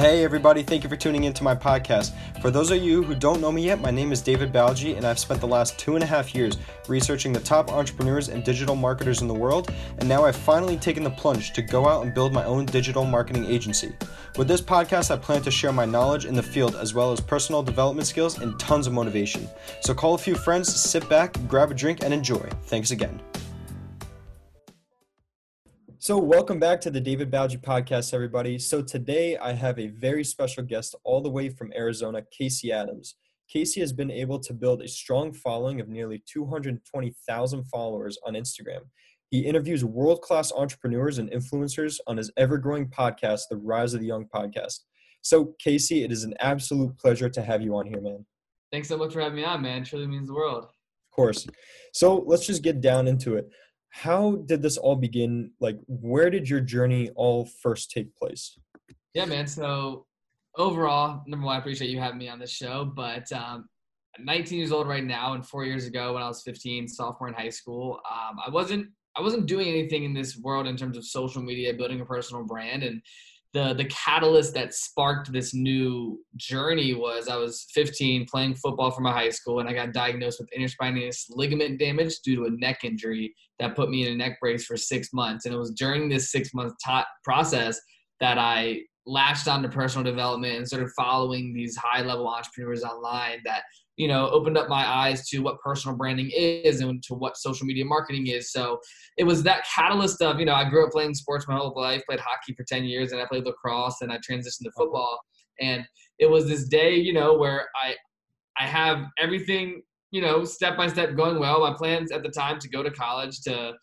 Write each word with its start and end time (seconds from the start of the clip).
Hey, 0.00 0.24
everybody, 0.24 0.64
thank 0.64 0.82
you 0.82 0.88
for 0.90 0.96
tuning 0.96 1.22
into 1.22 1.44
my 1.44 1.54
podcast. 1.54 2.10
For 2.42 2.50
those 2.50 2.72
of 2.72 2.82
you 2.82 3.04
who 3.04 3.14
don't 3.14 3.40
know 3.40 3.52
me 3.52 3.62
yet, 3.62 3.80
my 3.80 3.92
name 3.92 4.10
is 4.10 4.20
David 4.20 4.52
Balgi, 4.52 4.96
and 4.96 5.06
I've 5.06 5.20
spent 5.20 5.40
the 5.40 5.46
last 5.46 5.78
two 5.78 5.94
and 5.94 6.02
a 6.02 6.06
half 6.06 6.34
years 6.34 6.56
researching 6.88 7.32
the 7.32 7.38
top 7.38 7.72
entrepreneurs 7.72 8.28
and 8.28 8.42
digital 8.42 8.74
marketers 8.74 9.22
in 9.22 9.28
the 9.28 9.34
world, 9.34 9.72
and 9.98 10.08
now 10.08 10.24
I've 10.24 10.34
finally 10.34 10.76
taken 10.76 11.04
the 11.04 11.10
plunge 11.10 11.52
to 11.52 11.62
go 11.62 11.86
out 11.86 12.04
and 12.04 12.12
build 12.12 12.32
my 12.32 12.42
own 12.42 12.66
digital 12.66 13.04
marketing 13.04 13.44
agency. 13.44 13.94
With 14.36 14.48
this 14.48 14.60
podcast, 14.60 15.12
I 15.12 15.16
plan 15.16 15.42
to 15.42 15.50
share 15.52 15.72
my 15.72 15.84
knowledge 15.84 16.24
in 16.24 16.34
the 16.34 16.42
field 16.42 16.74
as 16.74 16.92
well 16.92 17.12
as 17.12 17.20
personal 17.20 17.62
development 17.62 18.08
skills 18.08 18.40
and 18.40 18.58
tons 18.58 18.88
of 18.88 18.92
motivation. 18.92 19.48
So 19.80 19.94
call 19.94 20.14
a 20.14 20.18
few 20.18 20.34
friends, 20.34 20.74
sit 20.74 21.08
back, 21.08 21.36
grab 21.46 21.70
a 21.70 21.74
drink, 21.74 22.02
and 22.02 22.12
enjoy. 22.12 22.50
Thanks 22.64 22.90
again. 22.90 23.20
So, 26.04 26.18
welcome 26.18 26.60
back 26.60 26.82
to 26.82 26.90
the 26.90 27.00
David 27.00 27.30
Balgi 27.30 27.58
podcast, 27.58 28.12
everybody. 28.12 28.58
So, 28.58 28.82
today 28.82 29.38
I 29.38 29.54
have 29.54 29.78
a 29.78 29.86
very 29.86 30.22
special 30.22 30.62
guest 30.62 30.94
all 31.02 31.22
the 31.22 31.30
way 31.30 31.48
from 31.48 31.72
Arizona, 31.74 32.22
Casey 32.30 32.70
Adams. 32.70 33.14
Casey 33.48 33.80
has 33.80 33.90
been 33.90 34.10
able 34.10 34.38
to 34.40 34.52
build 34.52 34.82
a 34.82 34.86
strong 34.86 35.32
following 35.32 35.80
of 35.80 35.88
nearly 35.88 36.22
220,000 36.30 37.64
followers 37.68 38.18
on 38.26 38.34
Instagram. 38.34 38.80
He 39.30 39.46
interviews 39.46 39.82
world 39.82 40.20
class 40.20 40.52
entrepreneurs 40.52 41.16
and 41.16 41.30
influencers 41.30 41.96
on 42.06 42.18
his 42.18 42.30
ever 42.36 42.58
growing 42.58 42.88
podcast, 42.88 43.44
the 43.48 43.56
Rise 43.56 43.94
of 43.94 44.00
the 44.00 44.06
Young 44.06 44.26
podcast. 44.26 44.80
So, 45.22 45.54
Casey, 45.58 46.04
it 46.04 46.12
is 46.12 46.22
an 46.22 46.34
absolute 46.38 46.98
pleasure 46.98 47.30
to 47.30 47.40
have 47.40 47.62
you 47.62 47.74
on 47.76 47.86
here, 47.86 48.02
man. 48.02 48.26
Thanks 48.70 48.88
so 48.88 48.98
much 48.98 49.14
for 49.14 49.22
having 49.22 49.36
me 49.36 49.44
on, 49.44 49.62
man. 49.62 49.80
It 49.80 49.86
truly 49.86 50.06
means 50.06 50.28
the 50.28 50.34
world. 50.34 50.64
Of 50.64 51.16
course. 51.16 51.46
So, 51.94 52.24
let's 52.26 52.46
just 52.46 52.62
get 52.62 52.82
down 52.82 53.08
into 53.08 53.36
it 53.36 53.48
how 53.94 54.42
did 54.46 54.60
this 54.60 54.76
all 54.76 54.96
begin? 54.96 55.52
Like 55.60 55.78
where 55.86 56.28
did 56.28 56.48
your 56.48 56.60
journey 56.60 57.10
all 57.14 57.46
first 57.46 57.90
take 57.90 58.14
place? 58.16 58.58
Yeah 59.14 59.24
man. 59.24 59.46
So 59.46 60.06
overall 60.56 61.22
number 61.26 61.46
one 61.46 61.56
i 61.56 61.58
appreciate 61.58 61.90
you 61.90 61.98
having 61.98 62.18
me 62.18 62.28
on 62.28 62.38
this 62.38 62.50
show 62.50 62.84
but 62.84 63.30
um, 63.32 63.68
19 64.18 64.58
years 64.58 64.72
old 64.72 64.86
right 64.86 65.04
now 65.04 65.34
and 65.34 65.46
four 65.46 65.64
years 65.64 65.86
ago 65.86 66.14
when 66.14 66.22
i 66.22 66.28
was 66.28 66.42
15 66.42 66.86
sophomore 66.86 67.28
in 67.28 67.34
high 67.34 67.48
school 67.48 68.00
um, 68.10 68.36
i 68.46 68.50
wasn't 68.50 68.86
i 69.16 69.20
wasn't 69.20 69.46
doing 69.46 69.68
anything 69.68 70.04
in 70.04 70.14
this 70.14 70.38
world 70.38 70.66
in 70.66 70.76
terms 70.76 70.96
of 70.96 71.04
social 71.04 71.42
media 71.42 71.74
building 71.74 72.00
a 72.00 72.04
personal 72.04 72.44
brand 72.44 72.82
and 72.82 73.02
the 73.54 73.72
the 73.72 73.84
catalyst 73.84 74.52
that 74.54 74.74
sparked 74.74 75.32
this 75.32 75.54
new 75.54 76.20
journey 76.36 76.92
was 76.92 77.28
I 77.28 77.36
was 77.36 77.66
15 77.72 78.26
playing 78.26 78.56
football 78.56 78.90
for 78.90 79.00
my 79.00 79.12
high 79.12 79.30
school 79.30 79.60
and 79.60 79.68
I 79.68 79.72
got 79.72 79.92
diagnosed 79.92 80.40
with 80.40 80.50
interspinous 80.50 81.26
ligament 81.30 81.78
damage 81.78 82.18
due 82.24 82.34
to 82.36 82.44
a 82.46 82.50
neck 82.50 82.80
injury 82.82 83.32
that 83.60 83.76
put 83.76 83.90
me 83.90 84.06
in 84.06 84.12
a 84.12 84.16
neck 84.16 84.38
brace 84.40 84.66
for 84.66 84.76
six 84.76 85.12
months. 85.12 85.46
And 85.46 85.54
it 85.54 85.58
was 85.58 85.70
during 85.70 86.08
this 86.08 86.32
six 86.32 86.52
month 86.52 86.74
t- 86.84 87.00
process 87.22 87.80
that 88.18 88.38
I 88.38 88.80
latched 89.06 89.46
onto 89.46 89.68
personal 89.68 90.04
development 90.04 90.56
and 90.56 90.66
started 90.66 90.90
following 90.96 91.54
these 91.54 91.76
high 91.76 92.02
level 92.02 92.26
entrepreneurs 92.26 92.82
online 92.82 93.38
that 93.44 93.62
you 93.96 94.08
know 94.08 94.28
opened 94.30 94.58
up 94.58 94.68
my 94.68 94.86
eyes 94.86 95.28
to 95.28 95.40
what 95.40 95.60
personal 95.60 95.96
branding 95.96 96.30
is 96.34 96.80
and 96.80 97.02
to 97.04 97.14
what 97.14 97.36
social 97.36 97.66
media 97.66 97.84
marketing 97.84 98.26
is. 98.26 98.52
So 98.52 98.80
it 99.16 99.24
was 99.24 99.42
that 99.44 99.66
catalyst 99.66 100.20
of 100.22 100.38
you 100.38 100.46
know 100.46 100.54
i 100.54 100.68
grew 100.68 100.84
up 100.86 100.92
playing 100.92 101.14
sports 101.14 101.46
my 101.46 101.56
whole 101.56 101.74
life 101.76 102.02
played 102.06 102.20
hockey 102.20 102.54
for 102.54 102.64
10 102.64 102.84
years 102.84 103.12
and 103.12 103.20
i 103.20 103.26
played 103.26 103.44
lacrosse 103.44 104.00
and 104.00 104.12
i 104.12 104.16
transitioned 104.16 104.64
to 104.64 104.68
uh-huh. 104.68 104.84
football. 104.84 105.20
And 105.60 105.84
it 106.18 106.28
was 106.28 106.48
this 106.48 106.66
day 106.68 106.96
you 106.96 107.12
know 107.12 107.34
where 107.34 107.68
i 107.82 107.94
i 108.58 108.66
have 108.66 109.04
everything 109.18 109.82
you 110.10 110.20
know 110.20 110.44
step 110.44 110.76
by 110.76 110.88
step 110.88 111.16
going 111.16 111.38
well. 111.38 111.60
My 111.60 111.74
plans 111.74 112.12
at 112.12 112.22
the 112.22 112.30
time 112.30 112.58
to 112.60 112.68
go 112.68 112.82
to 112.82 112.90
college 112.90 113.40
to 113.42 113.74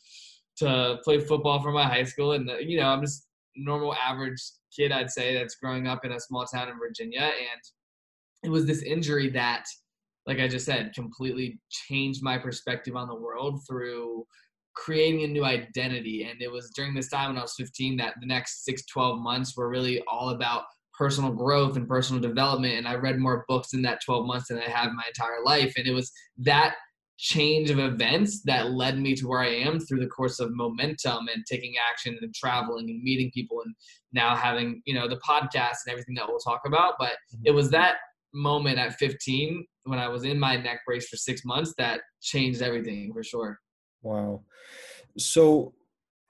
to 0.58 0.98
play 1.04 1.20
football 1.20 1.62
for 1.62 1.72
my 1.72 1.86
high 1.86 2.04
school 2.04 2.34
and 2.34 2.50
you 2.60 2.78
know 2.78 2.88
i'm 2.88 3.02
just 3.02 3.28
normal 3.56 3.96
average 3.96 4.42
kid 4.76 4.92
i'd 4.92 5.10
say 5.10 5.34
that's 5.34 5.56
growing 5.56 5.88
up 5.88 6.06
in 6.06 6.12
a 6.12 6.20
small 6.20 6.46
town 6.46 6.70
in 6.70 6.78
virginia. 6.78 7.22
And 7.22 7.62
it 8.44 8.50
was 8.50 8.66
this 8.66 8.82
injury 8.82 9.30
that 9.30 9.66
like 10.28 10.40
I 10.40 10.48
just 10.48 10.66
said, 10.66 10.94
completely 10.94 11.60
changed 11.70 12.24
my 12.24 12.38
perspective 12.38 12.96
on 12.96 13.08
the 13.08 13.16
world 13.16 13.62
through 13.68 14.26
creating 14.76 15.24
a 15.24 15.28
new 15.28 15.44
identity. 15.44 16.28
And 16.30 16.42
it 16.42 16.52
was 16.52 16.72
during 16.76 16.94
this 16.94 17.10
time 17.10 17.30
when 17.30 17.38
I 17.38 17.42
was 17.42 17.56
15 17.58 17.98
that 17.98 18.16
the 18.20 18.28
next 18.28 18.64
six, 18.64 18.86
12 18.86 19.20
months 19.20 19.58
were 19.58 19.70
really 19.70 20.02
all 20.10 20.30
about 20.30 20.64
personal 20.98 21.32
growth 21.32 21.76
and 21.76 21.88
personal 21.88 22.22
development. 22.22 22.76
And 22.76 22.88
I 22.88 22.96
read 22.96 23.18
more 23.18 23.46
books 23.48 23.74
in 23.74 23.82
that 23.84 24.00
12 24.06 24.26
months 24.26 24.48
than 24.50 24.60
I 24.60 24.70
have 24.70 24.92
my 24.92 25.04
entire 25.08 25.44
life. 25.44 25.74
And 25.76 25.88
it 25.88 25.94
was 25.94 26.12
that 26.38 26.76
change 27.18 27.70
of 27.70 27.78
events 27.78 28.42
that 28.44 28.72
led 28.72 28.98
me 28.98 29.16
to 29.16 29.28
where 29.28 29.42
I 29.42 29.50
am 29.50 29.80
through 29.80 30.00
the 30.00 30.08
course 30.08 30.40
of 30.40 30.50
momentum 30.56 31.28
and 31.34 31.44
taking 31.50 31.74
action 31.92 32.18
and 32.20 32.34
traveling 32.34 32.90
and 32.90 33.04
meeting 33.04 33.30
people 33.32 33.62
and 33.64 33.76
now 34.12 34.36
having, 34.36 34.82
you 34.86 34.96
know, 34.96 35.08
the 35.08 35.18
podcast 35.28 35.78
and 35.86 35.92
everything 35.92 36.16
that 36.16 36.28
we'll 36.28 36.40
talk 36.40 36.62
about. 36.66 36.96
But 36.98 37.10
mm-hmm. 37.10 37.44
it 37.46 37.52
was 37.52 37.70
that 37.72 37.98
moment 38.34 38.78
at 38.78 38.96
15 38.96 39.66
when 39.84 40.00
I 40.00 40.08
was 40.08 40.24
in 40.24 40.40
my 40.40 40.56
neck 40.56 40.80
brace 40.86 41.08
for 41.08 41.18
six 41.18 41.44
months 41.44 41.74
that 41.78 42.02
changed 42.22 42.62
everything 42.62 43.12
for 43.14 43.24
sure. 43.24 43.60
Wow. 44.04 44.44
So, 45.18 45.74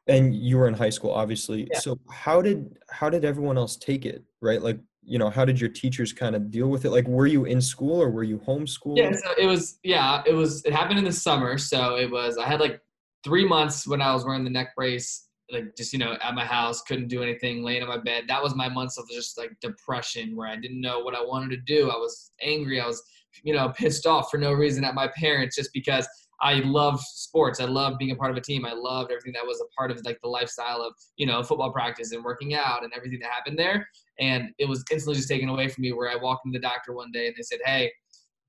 and 0.08 0.36
you 0.36 0.58
were 0.58 0.68
in 0.68 0.74
high 0.74 0.90
school, 0.90 1.12
obviously. 1.12 1.68
Yeah. 1.72 1.80
So 1.80 2.00
how 2.10 2.42
did 2.42 2.76
how 2.90 3.10
did 3.10 3.24
everyone 3.24 3.58
else 3.58 3.78
take 3.78 4.06
it? 4.06 4.24
Right, 4.42 4.62
like 4.62 4.80
you 5.04 5.18
know, 5.18 5.30
how 5.30 5.46
did 5.46 5.60
your 5.60 5.70
teachers 5.70 6.14
kind 6.14 6.36
of 6.36 6.52
deal 6.52 6.68
with 6.68 6.86
it? 6.86 6.92
Like, 6.92 7.08
were 7.08 7.28
you 7.28 7.46
in 7.46 7.60
school 7.60 8.02
or 8.02 8.10
were 8.10 8.24
you 8.24 8.38
homeschooled? 8.40 8.98
Yeah, 8.98 9.12
so 9.12 9.34
it 9.38 9.46
was. 9.46 9.80
Yeah, 9.84 10.22
it 10.26 10.34
was. 10.34 10.64
It 10.66 10.74
happened 10.74 11.00
in 11.00 11.06
the 11.06 11.12
summer, 11.12 11.58
so 11.58 11.96
it 11.96 12.10
was. 12.10 12.38
I 12.38 12.48
had 12.48 12.60
like 12.60 12.80
three 13.24 13.48
months 13.48 13.88
when 13.88 14.02
I 14.02 14.14
was 14.14 14.26
wearing 14.26 14.44
the 14.44 14.50
neck 14.50 14.76
brace 14.76 15.28
like 15.52 15.76
just 15.76 15.94
you 15.94 16.00
know 16.00 16.18
at 16.22 16.34
my 16.36 16.46
house 16.46 16.82
couldn't 16.82 17.08
do 17.08 17.24
anything 17.24 17.64
laying 17.64 17.84
on 17.84 17.90
my 17.90 17.98
bed. 17.98 18.26
That 18.28 18.42
was 18.42 18.56
my 18.56 18.70
months 18.70 18.98
of 18.98 19.08
just 19.10 19.38
like 19.38 19.52
depression 19.62 20.36
where 20.36 20.48
i 20.48 20.56
didn't 20.56 20.82
know 20.82 21.00
what 21.00 21.16
i 21.16 21.22
wanted 21.24 21.50
to 21.52 21.58
do. 21.58 21.90
I 21.90 21.96
was 21.98 22.32
angry. 22.42 22.80
I 22.80 22.88
was 22.88 23.02
you 23.44 23.54
know 23.54 23.70
pissed 23.70 24.06
off 24.06 24.30
for 24.30 24.38
no 24.38 24.54
reason 24.54 24.84
at 24.84 24.96
my 24.96 25.10
parents 25.16 25.56
just 25.56 25.72
because 25.74 26.08
i 26.42 26.56
loved 26.66 27.02
sports. 27.02 27.60
I 27.60 27.66
loved 27.66 27.98
being 27.98 28.12
a 28.12 28.16
part 28.16 28.32
of 28.32 28.38
a 28.38 28.42
team. 28.42 28.66
I 28.66 28.74
loved 28.74 29.12
everything 29.12 29.34
that 29.34 29.46
was 29.46 29.62
a 29.62 29.70
part 29.78 29.92
of 29.92 30.02
like 30.06 30.20
the 30.22 30.30
lifestyle 30.30 30.82
of 30.82 30.94
you 31.18 31.26
know 31.26 31.44
football 31.44 31.72
practice 31.72 32.12
and 32.12 32.24
working 32.24 32.54
out 32.54 32.84
and 32.84 32.92
everything 32.96 33.20
that 33.20 33.32
happened 33.32 33.60
there. 33.60 33.88
And 34.20 34.50
it 34.60 34.68
was 34.68 34.84
instantly 34.92 35.16
just 35.16 35.30
taken 35.30 35.50
away 35.50 35.68
from 35.68 35.84
me 35.84 35.94
where 35.94 36.10
i 36.10 36.16
walked 36.16 36.46
in 36.46 36.52
the 36.52 36.60
doctor 36.60 36.94
one 36.94 37.12
day 37.12 37.28
and 37.28 37.36
they 37.38 37.44
said 37.44 37.60
hey 37.66 37.92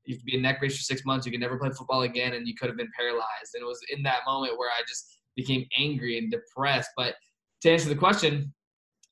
you 0.04 0.16
could 0.16 0.24
be 0.24 0.36
a 0.36 0.40
neck 0.40 0.58
brace 0.58 0.76
for 0.76 0.82
six 0.82 1.04
months. 1.04 1.24
You 1.26 1.30
can 1.30 1.40
never 1.40 1.56
play 1.56 1.70
football 1.70 2.02
again 2.02 2.32
and 2.34 2.44
you 2.46 2.54
could 2.54 2.68
have 2.68 2.76
been 2.76 2.90
paralyzed. 2.98 3.54
And 3.54 3.62
it 3.62 3.66
was 3.66 3.78
in 3.88 4.02
that 4.02 4.22
moment 4.26 4.58
where 4.58 4.68
i 4.68 4.82
just 4.88 5.21
became 5.36 5.66
angry 5.78 6.18
and 6.18 6.30
depressed. 6.30 6.90
But 6.96 7.14
to 7.62 7.70
answer 7.70 7.88
the 7.88 7.96
question, 7.96 8.52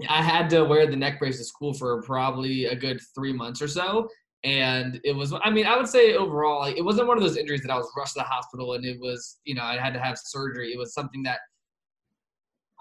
I 0.09 0.23
had 0.23 0.49
to 0.51 0.65
wear 0.65 0.87
the 0.87 0.97
neck 0.97 1.19
brace 1.19 1.39
to 1.39 1.45
school 1.45 1.75
for 1.75 2.03
probably 2.03 2.67
a 2.67 2.77
good 2.77 3.01
three 3.15 3.33
months 3.33 3.61
or 3.61 3.69
so. 3.69 4.09
And 4.43 5.01
it 5.05 5.13
was, 5.13 5.35
I 5.45 5.51
mean, 5.51 5.67
I 5.67 5.77
would 5.77 5.89
say 5.89 6.15
overall, 6.15 6.61
like, 6.61 6.79
it 6.79 6.85
wasn't 6.85 7.09
one 7.09 7.19
of 7.19 7.23
those 7.23 7.37
injuries 7.37 7.61
that 7.63 7.71
I 7.71 7.77
was 7.77 7.91
rushed 7.97 8.15
to 8.15 8.21
the 8.21 8.25
hospital 8.25 8.73
and 8.73 8.85
it 8.85 8.99
was, 8.99 9.39
you 9.45 9.55
know, 9.55 9.63
I 9.63 9.77
had 9.77 9.93
to 9.93 10.01
have 10.01 10.17
surgery. 10.19 10.73
It 10.73 10.79
was 10.79 10.95
something 10.95 11.23
that 11.25 11.41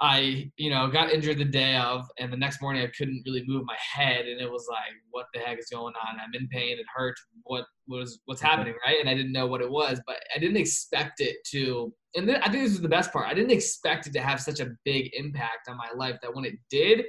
I, 0.02 0.50
you 0.56 0.70
know, 0.70 0.88
got 0.88 1.12
injured 1.12 1.40
the 1.40 1.46
day 1.46 1.76
of, 1.76 2.06
and 2.20 2.32
the 2.32 2.38
next 2.38 2.62
morning 2.62 2.84
I 2.84 2.92
couldn't 2.98 3.22
really 3.26 3.44
move 3.46 3.66
my 3.66 3.76
head, 3.78 4.28
and 4.28 4.40
it 4.40 4.50
was 4.50 4.66
like, 4.70 4.94
what 5.12 5.26
the 5.34 5.42
heck 5.42 5.60
is 5.60 5.68
going 5.70 5.94
on? 5.94 6.20
I'm 6.20 6.34
in 6.34 6.48
pain. 6.48 6.80
It 6.80 6.86
hurt. 6.94 7.16
What 7.44 7.66
was 7.88 8.20
what's 8.26 8.42
happening, 8.42 8.76
right? 8.86 8.98
And 9.00 9.10
I 9.10 9.14
didn't 9.14 9.34
know 9.34 9.48
what 9.48 9.62
it 9.62 9.70
was, 9.70 10.00
but 10.08 10.18
I 10.34 10.40
didn't 10.40 10.58
expect 10.58 11.20
it 11.20 11.38
to. 11.52 11.94
And 12.16 12.28
then, 12.30 12.38
I 12.38 12.50
think 12.50 12.64
this 12.64 12.72
was 12.72 12.82
the 12.82 12.88
best 12.88 13.12
part. 13.12 13.28
I 13.28 13.34
didn't 13.34 13.52
expect 13.52 14.08
it 14.08 14.14
to 14.14 14.22
have 14.22 14.40
such 14.40 14.62
a 14.62 14.72
big 14.86 15.12
impact 15.14 15.68
on 15.68 15.78
my 15.78 15.90
life 15.96 16.18
that 16.22 16.34
when 16.34 16.46
it 16.46 16.56
did, 16.70 17.06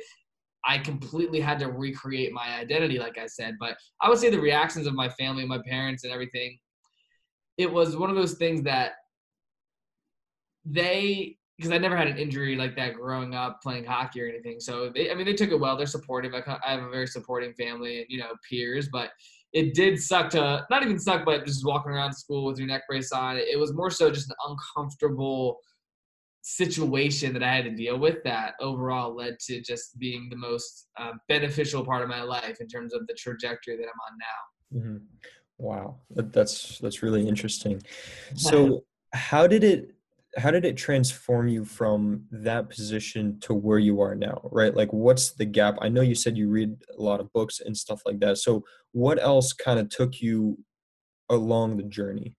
I 0.64 0.78
completely 0.78 1.40
had 1.40 1.58
to 1.60 1.68
recreate 1.68 2.32
my 2.32 2.58
identity, 2.58 2.98
like 2.98 3.18
I 3.18 3.26
said. 3.26 3.54
But 3.60 3.76
I 4.02 4.08
would 4.08 4.18
say 4.18 4.30
the 4.30 4.40
reactions 4.40 4.86
of 4.86 4.94
my 4.94 5.08
family, 5.10 5.46
my 5.46 5.60
parents, 5.66 6.02
and 6.02 6.12
everything. 6.12 6.58
It 7.56 7.70
was 7.70 7.96
one 7.96 8.10
of 8.10 8.16
those 8.16 8.34
things 8.34 8.62
that 8.62 8.92
they 10.64 11.36
because 11.60 11.72
I 11.72 11.78
never 11.78 11.94
had 11.94 12.08
an 12.08 12.16
injury 12.16 12.56
like 12.56 12.74
that 12.76 12.94
growing 12.94 13.34
up 13.34 13.60
playing 13.62 13.84
hockey 13.84 14.22
or 14.22 14.26
anything. 14.26 14.60
So 14.60 14.90
they, 14.94 15.10
I 15.10 15.14
mean, 15.14 15.26
they 15.26 15.34
took 15.34 15.50
it 15.50 15.60
well. 15.60 15.76
They're 15.76 15.86
supportive. 15.86 16.32
I, 16.32 16.42
I 16.66 16.70
have 16.72 16.82
a 16.82 16.88
very 16.88 17.06
supporting 17.06 17.52
family 17.52 17.98
and 17.98 18.06
you 18.08 18.18
know 18.18 18.30
peers, 18.48 18.88
but 18.90 19.10
it 19.52 19.74
did 19.74 20.00
suck 20.00 20.30
to 20.30 20.66
not 20.70 20.82
even 20.82 20.98
suck, 20.98 21.26
but 21.26 21.44
just 21.44 21.66
walking 21.66 21.92
around 21.92 22.14
school 22.14 22.46
with 22.46 22.56
your 22.56 22.66
neck 22.66 22.84
brace 22.88 23.12
on. 23.12 23.36
It 23.36 23.58
was 23.58 23.74
more 23.74 23.90
so 23.90 24.10
just 24.10 24.30
an 24.30 24.36
uncomfortable 24.48 25.58
situation 26.40 27.34
that 27.34 27.42
I 27.42 27.54
had 27.54 27.64
to 27.66 27.72
deal 27.72 27.98
with 27.98 28.24
that 28.24 28.54
overall 28.58 29.14
led 29.14 29.38
to 29.40 29.60
just 29.60 29.98
being 29.98 30.28
the 30.30 30.36
most 30.36 30.88
uh, 30.98 31.12
beneficial 31.28 31.84
part 31.84 32.02
of 32.02 32.08
my 32.08 32.22
life 32.22 32.62
in 32.62 32.68
terms 32.68 32.94
of 32.94 33.06
the 33.06 33.12
trajectory 33.12 33.76
that 33.76 33.82
I'm 33.82 34.78
on 34.78 34.80
now. 34.80 34.88
Mm-hmm. 34.88 35.04
Wow, 35.58 35.96
that's 36.08 36.78
that's 36.78 37.02
really 37.02 37.28
interesting. 37.28 37.82
So, 38.34 38.84
how 39.12 39.46
did 39.46 39.62
it 39.62 39.94
how 40.36 40.50
did 40.50 40.64
it 40.64 40.76
transform 40.76 41.48
you 41.48 41.64
from 41.64 42.24
that 42.30 42.68
position 42.68 43.38
to 43.40 43.52
where 43.52 43.78
you 43.78 44.00
are 44.00 44.14
now 44.14 44.40
right 44.52 44.76
like 44.76 44.92
what's 44.92 45.32
the 45.32 45.44
gap 45.44 45.76
i 45.80 45.88
know 45.88 46.02
you 46.02 46.14
said 46.14 46.36
you 46.36 46.48
read 46.48 46.76
a 46.96 47.02
lot 47.02 47.20
of 47.20 47.32
books 47.32 47.60
and 47.60 47.76
stuff 47.76 48.00
like 48.06 48.20
that 48.20 48.38
so 48.38 48.62
what 48.92 49.20
else 49.20 49.52
kind 49.52 49.78
of 49.78 49.88
took 49.88 50.20
you 50.20 50.56
along 51.30 51.76
the 51.76 51.82
journey 51.84 52.36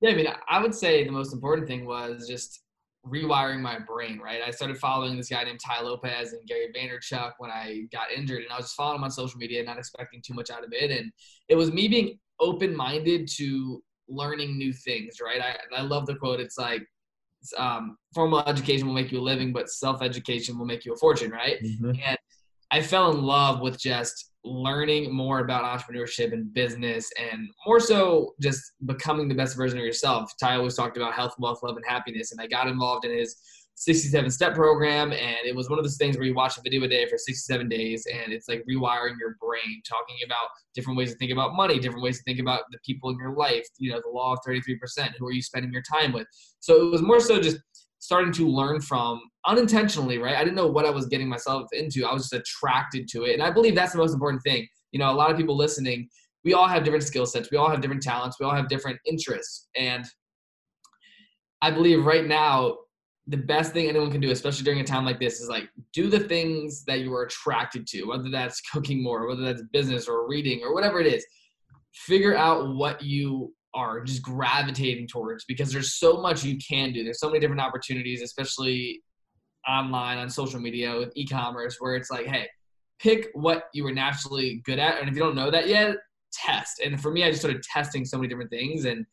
yeah 0.00 0.10
i 0.10 0.14
mean 0.14 0.28
i 0.48 0.60
would 0.60 0.74
say 0.74 1.04
the 1.04 1.12
most 1.12 1.32
important 1.32 1.66
thing 1.66 1.84
was 1.84 2.28
just 2.28 2.62
rewiring 3.06 3.60
my 3.60 3.78
brain, 3.78 4.18
right? 4.18 4.40
I 4.46 4.50
started 4.50 4.76
following 4.78 5.16
this 5.16 5.28
guy 5.28 5.42
named 5.44 5.60
Tai 5.64 5.82
Lopez 5.82 6.32
and 6.32 6.46
Gary 6.46 6.68
Vaynerchuk 6.76 7.32
when 7.38 7.50
I 7.50 7.84
got 7.92 8.10
injured, 8.14 8.42
and 8.42 8.52
I 8.52 8.56
was 8.56 8.66
just 8.66 8.76
following 8.76 9.02
on 9.02 9.10
social 9.10 9.38
media, 9.38 9.62
not 9.64 9.78
expecting 9.78 10.22
too 10.24 10.34
much 10.34 10.50
out 10.50 10.64
of 10.64 10.72
it. 10.72 10.90
And 10.90 11.10
it 11.48 11.54
was 11.54 11.72
me 11.72 11.88
being 11.88 12.18
open 12.40 12.74
minded 12.74 13.28
to 13.36 13.82
learning 14.08 14.58
new 14.58 14.72
things, 14.72 15.16
right? 15.22 15.40
I, 15.40 15.56
I 15.76 15.82
love 15.82 16.06
the 16.06 16.16
quote. 16.16 16.40
It's 16.40 16.58
like, 16.58 16.82
um, 17.56 17.96
formal 18.14 18.40
education 18.46 18.86
will 18.86 18.94
make 18.94 19.12
you 19.12 19.20
a 19.20 19.22
living, 19.22 19.52
but 19.52 19.68
self 19.70 20.02
education 20.02 20.58
will 20.58 20.66
make 20.66 20.84
you 20.84 20.92
a 20.92 20.96
fortune, 20.96 21.30
right? 21.30 21.62
Mm-hmm. 21.62 21.92
And 22.04 22.18
I 22.70 22.82
fell 22.82 23.10
in 23.10 23.22
love 23.22 23.60
with 23.60 23.78
just 23.78 24.30
learning 24.44 25.12
more 25.12 25.40
about 25.40 25.64
entrepreneurship 25.64 26.32
and 26.32 26.52
business 26.54 27.10
and 27.20 27.48
more 27.66 27.80
so 27.80 28.34
just 28.40 28.72
becoming 28.86 29.28
the 29.28 29.34
best 29.34 29.56
version 29.56 29.78
of 29.78 29.84
yourself. 29.84 30.32
Tai 30.40 30.56
always 30.56 30.74
talked 30.74 30.96
about 30.96 31.12
health, 31.12 31.34
wealth, 31.38 31.60
love, 31.62 31.76
and 31.76 31.84
happiness. 31.86 32.32
And 32.32 32.40
I 32.40 32.46
got 32.46 32.68
involved 32.68 33.04
in 33.04 33.16
his 33.16 33.36
67 33.80 34.30
step 34.30 34.54
program. 34.54 35.10
And 35.10 35.38
it 35.46 35.56
was 35.56 35.70
one 35.70 35.78
of 35.78 35.84
those 35.86 35.96
things 35.96 36.18
where 36.18 36.26
you 36.26 36.34
watch 36.34 36.58
a 36.58 36.60
video 36.60 36.84
a 36.84 36.88
day 36.88 37.08
for 37.08 37.16
67 37.16 37.66
days 37.66 38.06
and 38.12 38.30
it's 38.30 38.46
like 38.46 38.62
rewiring 38.70 39.18
your 39.18 39.36
brain, 39.40 39.80
talking 39.88 40.16
about 40.22 40.48
different 40.74 40.98
ways 40.98 41.12
to 41.12 41.16
think 41.16 41.32
about 41.32 41.54
money, 41.54 41.78
different 41.78 42.02
ways 42.02 42.18
to 42.18 42.24
think 42.24 42.40
about 42.40 42.64
the 42.72 42.78
people 42.84 43.08
in 43.08 43.16
your 43.16 43.34
life, 43.34 43.66
you 43.78 43.90
know, 43.90 43.98
the 44.04 44.10
law 44.10 44.34
of 44.34 44.38
33%, 44.46 45.12
who 45.18 45.26
are 45.26 45.32
you 45.32 45.40
spending 45.40 45.72
your 45.72 45.80
time 45.82 46.12
with. 46.12 46.26
So 46.60 46.86
it 46.86 46.90
was 46.90 47.00
more 47.00 47.20
so 47.20 47.40
just 47.40 47.56
starting 48.00 48.32
to 48.32 48.46
learn 48.46 48.82
from 48.82 49.18
unintentionally, 49.46 50.18
right? 50.18 50.36
I 50.36 50.44
didn't 50.44 50.56
know 50.56 50.66
what 50.66 50.84
I 50.84 50.90
was 50.90 51.06
getting 51.06 51.28
myself 51.28 51.66
into. 51.72 52.04
I 52.04 52.12
was 52.12 52.28
just 52.28 52.34
attracted 52.34 53.08
to 53.08 53.24
it. 53.24 53.32
And 53.32 53.42
I 53.42 53.50
believe 53.50 53.74
that's 53.74 53.92
the 53.92 53.98
most 53.98 54.12
important 54.12 54.42
thing. 54.42 54.68
You 54.92 54.98
know, 54.98 55.10
a 55.10 55.16
lot 55.16 55.30
of 55.30 55.38
people 55.38 55.56
listening, 55.56 56.06
we 56.44 56.52
all 56.52 56.68
have 56.68 56.84
different 56.84 57.04
skill 57.04 57.24
sets, 57.24 57.50
we 57.50 57.56
all 57.56 57.70
have 57.70 57.80
different 57.80 58.02
talents, 58.02 58.36
we 58.38 58.44
all 58.44 58.54
have 58.54 58.68
different 58.68 58.98
interests. 59.06 59.68
And 59.74 60.04
I 61.62 61.70
believe 61.70 62.04
right 62.04 62.26
now, 62.26 62.76
the 63.26 63.36
best 63.36 63.72
thing 63.72 63.88
anyone 63.88 64.10
can 64.10 64.20
do, 64.20 64.30
especially 64.30 64.64
during 64.64 64.80
a 64.80 64.84
time 64.84 65.04
like 65.04 65.20
this, 65.20 65.40
is 65.40 65.48
like 65.48 65.68
do 65.92 66.08
the 66.08 66.20
things 66.20 66.84
that 66.84 67.00
you 67.00 67.14
are 67.14 67.24
attracted 67.24 67.86
to, 67.88 68.04
whether 68.04 68.30
that's 68.30 68.60
cooking 68.72 69.02
more, 69.02 69.26
whether 69.26 69.42
that's 69.42 69.62
business 69.72 70.08
or 70.08 70.28
reading 70.28 70.60
or 70.62 70.74
whatever 70.74 71.00
it 71.00 71.06
is. 71.06 71.24
Figure 71.92 72.36
out 72.36 72.74
what 72.74 73.02
you 73.02 73.52
are 73.74 74.00
just 74.00 74.22
gravitating 74.22 75.06
towards 75.06 75.44
because 75.44 75.72
there's 75.72 75.94
so 75.94 76.20
much 76.20 76.44
you 76.44 76.58
can 76.58 76.92
do. 76.92 77.04
There's 77.04 77.20
so 77.20 77.28
many 77.28 77.40
different 77.40 77.60
opportunities, 77.60 78.22
especially 78.22 79.02
online 79.68 80.18
on 80.18 80.28
social 80.30 80.60
media 80.60 80.96
with 80.96 81.12
e-commerce, 81.14 81.76
where 81.78 81.94
it's 81.94 82.10
like, 82.10 82.26
hey, 82.26 82.48
pick 82.98 83.28
what 83.34 83.64
you 83.72 83.84
were 83.84 83.92
naturally 83.92 84.60
good 84.64 84.78
at, 84.78 85.00
and 85.00 85.08
if 85.08 85.14
you 85.14 85.20
don't 85.20 85.34
know 85.34 85.50
that 85.50 85.68
yet, 85.68 85.96
test. 86.32 86.80
And 86.84 87.00
for 87.00 87.10
me, 87.10 87.24
I 87.24 87.30
just 87.30 87.42
started 87.42 87.62
testing 87.62 88.04
so 88.04 88.16
many 88.16 88.28
different 88.28 88.50
things, 88.50 88.84
and 88.84 89.06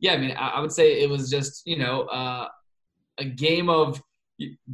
yeah, 0.00 0.12
I 0.12 0.16
mean, 0.18 0.34
I, 0.36 0.60
would 0.60 0.72
say 0.72 1.02
it 1.02 1.10
was 1.10 1.30
just 1.30 1.62
you 1.66 1.78
know 1.78 2.02
uh, 2.02 2.48
a 3.18 3.24
game 3.24 3.68
of 3.68 4.00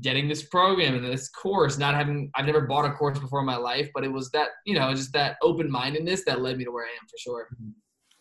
getting 0.01 0.29
this 0.29 0.43
program 0.43 0.95
and 0.95 1.05
this 1.05 1.31
course 1.31 1.79
not 1.79 1.95
having 1.95 2.31
i've 2.35 2.45
never 2.45 2.63
bought 2.63 2.85
a 2.85 2.93
course 2.93 3.19
before 3.19 3.41
in 3.41 3.47
my 3.47 3.57
life 3.57 3.89
but 3.95 4.05
it 4.05 4.13
was 4.13 4.31
that 4.31 4.49
you 4.67 4.75
know 4.75 4.93
just 4.93 5.11
that 5.13 5.37
open-mindedness 5.43 6.23
that 6.27 6.43
led 6.43 6.59
me 6.59 6.65
to 6.65 6.71
where 6.71 6.85
i 6.85 6.89
am 6.89 7.07
for 7.09 7.17
sure. 7.19 7.49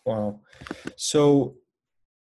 Wow. 0.04 0.40
So, 0.96 1.56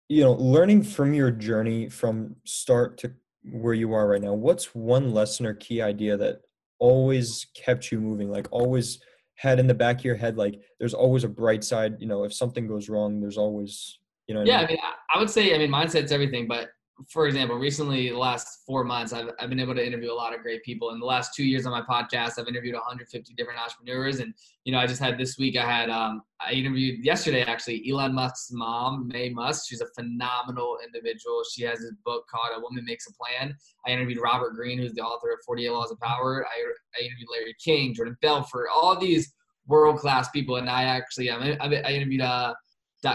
you 0.08 0.22
know, 0.22 0.32
learning 0.32 0.84
from 0.84 1.14
your 1.14 1.30
journey 1.30 1.88
from 1.88 2.36
start 2.44 2.98
to 2.98 3.12
where 3.44 3.74
you 3.74 3.92
are 3.92 4.08
right 4.08 4.22
now, 4.22 4.34
what's 4.34 4.74
one 4.74 5.12
lesson 5.12 5.46
or 5.46 5.54
key 5.54 5.82
idea 5.82 6.16
that 6.16 6.42
always 6.78 7.46
kept 7.54 7.90
you 7.90 8.00
moving? 8.00 8.30
Like 8.30 8.46
always 8.50 9.00
had 9.36 9.58
in 9.58 9.66
the 9.66 9.74
back 9.74 9.98
of 9.98 10.04
your 10.04 10.14
head, 10.14 10.36
like 10.36 10.60
there's 10.78 10.94
always 10.94 11.24
a 11.24 11.28
bright 11.28 11.64
side. 11.64 11.96
You 11.98 12.06
know, 12.06 12.24
if 12.24 12.32
something 12.32 12.68
goes 12.68 12.88
wrong, 12.88 13.20
there's 13.20 13.38
always, 13.38 13.98
you 14.28 14.34
know. 14.34 14.44
yeah, 14.44 14.58
I 14.58 14.60
mean? 14.60 14.66
I 14.68 14.70
mean, 14.70 14.78
I 15.14 15.18
would 15.18 15.30
say, 15.30 15.54
I 15.54 15.58
mean, 15.58 15.70
mindset's 15.70 16.12
everything, 16.12 16.46
but 16.46 16.68
for 17.08 17.26
example, 17.26 17.56
recently, 17.56 18.10
the 18.10 18.18
last 18.18 18.64
four 18.66 18.84
months, 18.84 19.12
I've, 19.12 19.30
I've 19.38 19.48
been 19.48 19.60
able 19.60 19.74
to 19.74 19.86
interview 19.86 20.12
a 20.12 20.14
lot 20.14 20.34
of 20.34 20.40
great 20.40 20.62
people. 20.62 20.90
In 20.90 21.00
the 21.00 21.06
last 21.06 21.34
two 21.34 21.44
years 21.44 21.66
on 21.66 21.72
my 21.72 21.82
podcast, 21.82 22.38
I've 22.38 22.48
interviewed 22.48 22.74
150 22.74 23.34
different 23.34 23.60
entrepreneurs. 23.60 24.20
And, 24.20 24.34
you 24.64 24.72
know, 24.72 24.78
I 24.78 24.86
just 24.86 25.00
had 25.00 25.18
this 25.18 25.38
week, 25.38 25.56
I 25.56 25.64
had, 25.64 25.90
um, 25.90 26.22
I 26.40 26.52
interviewed 26.52 27.04
yesterday, 27.04 27.42
actually, 27.42 27.88
Elon 27.90 28.14
Musk's 28.14 28.50
mom, 28.52 29.08
May 29.08 29.30
Musk. 29.30 29.66
She's 29.68 29.80
a 29.80 29.86
phenomenal 29.94 30.78
individual. 30.84 31.42
She 31.50 31.62
has 31.62 31.78
this 31.80 31.92
book 32.04 32.24
called 32.28 32.56
A 32.56 32.60
Woman 32.60 32.84
Makes 32.84 33.06
a 33.06 33.12
Plan. 33.14 33.54
I 33.86 33.90
interviewed 33.90 34.18
Robert 34.22 34.54
Greene, 34.54 34.78
who's 34.78 34.94
the 34.94 35.02
author 35.02 35.30
of 35.30 35.38
48 35.46 35.70
Laws 35.70 35.90
of 35.90 36.00
Power. 36.00 36.46
I, 36.46 37.00
I 37.00 37.04
interviewed 37.04 37.28
Larry 37.32 37.54
King, 37.62 37.94
Jordan 37.94 38.16
Belfort, 38.20 38.68
all 38.74 38.98
these 38.98 39.32
world 39.66 39.98
class 39.98 40.30
people. 40.30 40.56
And 40.56 40.68
I 40.68 40.84
actually, 40.84 41.30
I, 41.30 41.56
I 41.60 41.92
interviewed, 41.92 42.22
uh, 42.22 42.54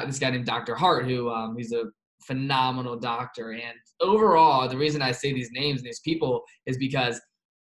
this 0.06 0.20
guy 0.20 0.32
named 0.32 0.46
Dr. 0.46 0.76
Hart, 0.76 1.06
who 1.06 1.30
um, 1.30 1.56
he's 1.58 1.72
a 1.72 1.86
phenomenal 2.28 2.98
doctor. 2.98 3.52
And 3.52 3.74
overall, 4.02 4.68
the 4.68 4.78
reason 4.78 5.02
I 5.02 5.12
say 5.12 5.34
these 5.34 5.52
names 5.52 5.80
and 5.80 5.88
these 5.88 6.02
people 6.02 6.44
is 6.66 6.78
because 6.78 7.20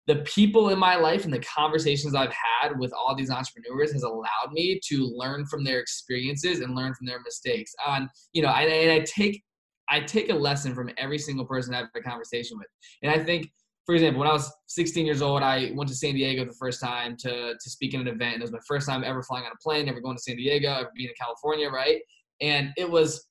the 0.07 0.17
people 0.17 0.69
in 0.69 0.79
my 0.79 0.95
life 0.95 1.25
and 1.25 1.33
the 1.33 1.39
conversations 1.39 2.15
I've 2.15 2.33
had 2.33 2.77
with 2.79 2.91
all 2.93 3.15
these 3.15 3.29
entrepreneurs 3.29 3.91
has 3.93 4.03
allowed 4.03 4.51
me 4.51 4.79
to 4.87 5.05
learn 5.15 5.45
from 5.45 5.63
their 5.63 5.79
experiences 5.79 6.59
and 6.59 6.75
learn 6.75 6.93
from 6.95 7.07
their 7.07 7.21
mistakes. 7.21 7.73
On 7.85 8.09
you 8.33 8.41
know, 8.41 8.49
I, 8.49 8.63
and 8.63 8.91
I 8.91 9.05
take 9.05 9.43
I 9.89 9.99
take 9.99 10.29
a 10.29 10.35
lesson 10.35 10.73
from 10.73 10.89
every 10.97 11.17
single 11.17 11.45
person 11.45 11.73
I 11.73 11.77
have 11.77 11.87
a 11.95 12.01
conversation 12.01 12.57
with. 12.57 12.67
And 13.03 13.11
I 13.11 13.23
think, 13.23 13.51
for 13.85 13.93
example, 13.93 14.19
when 14.19 14.29
I 14.29 14.33
was 14.33 14.51
16 14.67 15.05
years 15.05 15.21
old, 15.21 15.43
I 15.43 15.71
went 15.75 15.89
to 15.89 15.95
San 15.95 16.13
Diego 16.13 16.45
the 16.45 16.55
first 16.59 16.81
time 16.81 17.15
to 17.19 17.53
to 17.53 17.69
speak 17.69 17.93
in 17.93 18.01
an 18.01 18.07
event, 18.07 18.35
and 18.35 18.41
it 18.41 18.45
was 18.45 18.51
my 18.51 18.59
first 18.67 18.87
time 18.87 19.03
ever 19.03 19.21
flying 19.21 19.45
on 19.45 19.51
a 19.51 19.63
plane, 19.63 19.87
ever 19.87 20.01
going 20.01 20.17
to 20.17 20.23
San 20.23 20.35
Diego, 20.35 20.73
ever 20.73 20.91
being 20.95 21.09
in 21.09 21.15
California, 21.19 21.69
right? 21.69 22.01
And 22.41 22.71
it 22.75 22.89
was 22.89 23.27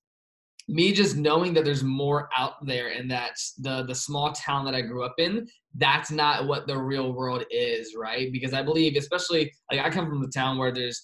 me 0.70 0.92
just 0.92 1.16
knowing 1.16 1.52
that 1.54 1.64
there's 1.64 1.82
more 1.82 2.28
out 2.36 2.64
there 2.64 2.88
and 2.88 3.10
that 3.10 3.36
the 3.58 3.84
the 3.84 3.94
small 3.94 4.32
town 4.32 4.64
that 4.64 4.74
I 4.74 4.82
grew 4.82 5.04
up 5.04 5.14
in, 5.18 5.46
that's 5.76 6.10
not 6.10 6.46
what 6.46 6.66
the 6.66 6.78
real 6.78 7.12
world 7.12 7.44
is, 7.50 7.94
right? 7.96 8.32
Because 8.32 8.54
I 8.54 8.62
believe, 8.62 8.96
especially 8.96 9.52
like 9.70 9.80
I 9.80 9.90
come 9.90 10.08
from 10.08 10.22
the 10.22 10.28
town 10.28 10.58
where 10.58 10.72
there's 10.72 11.02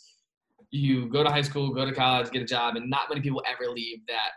you 0.70 1.08
go 1.08 1.22
to 1.22 1.30
high 1.30 1.42
school, 1.42 1.72
go 1.72 1.84
to 1.84 1.92
college, 1.92 2.30
get 2.30 2.42
a 2.42 2.46
job, 2.46 2.76
and 2.76 2.88
not 2.88 3.08
many 3.08 3.20
people 3.20 3.42
ever 3.50 3.70
leave 3.70 3.98
that 4.08 4.30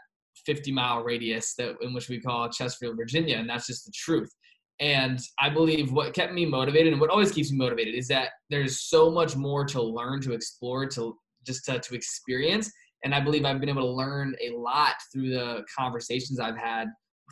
50 0.46 0.72
mile 0.72 1.04
radius 1.04 1.54
that 1.56 1.76
in 1.82 1.94
which 1.94 2.10
we 2.10 2.20
call 2.20 2.50
Chesterfield, 2.50 2.98
Virginia, 2.98 3.38
and 3.38 3.50
that's 3.50 3.68
just 3.68 3.86
the 3.86 3.92
truth. 3.94 4.32
And 4.80 5.20
I 5.40 5.50
believe 5.50 5.92
what 5.92 6.14
kept 6.14 6.34
me 6.34 6.46
motivated 6.46 6.94
and 6.94 7.02
what 7.02 7.10
always 7.10 7.32
keeps 7.32 7.52
me 7.52 7.58
motivated 7.58 7.96
is 7.96 8.08
that 8.08 8.30
there's 8.50 8.82
so 8.82 9.12
much 9.12 9.36
more 9.36 9.66
to 9.66 9.82
learn, 9.82 10.22
to 10.22 10.32
explore, 10.32 10.88
to 10.90 11.18
just 11.46 11.66
to, 11.66 11.80
to 11.80 11.96
experience 11.96 12.72
and 13.04 13.16
I 13.16 13.22
believe 13.22 13.46
I've 13.46 13.60
been 13.60 13.70
able 13.70 13.84
to 13.84 13.92
learn 13.92 14.36
a 14.42 14.56
lot 14.56 14.96
through 15.14 15.30
the 15.30 15.64
conversations 15.78 16.40
I've 16.40 16.58
had 16.58 16.88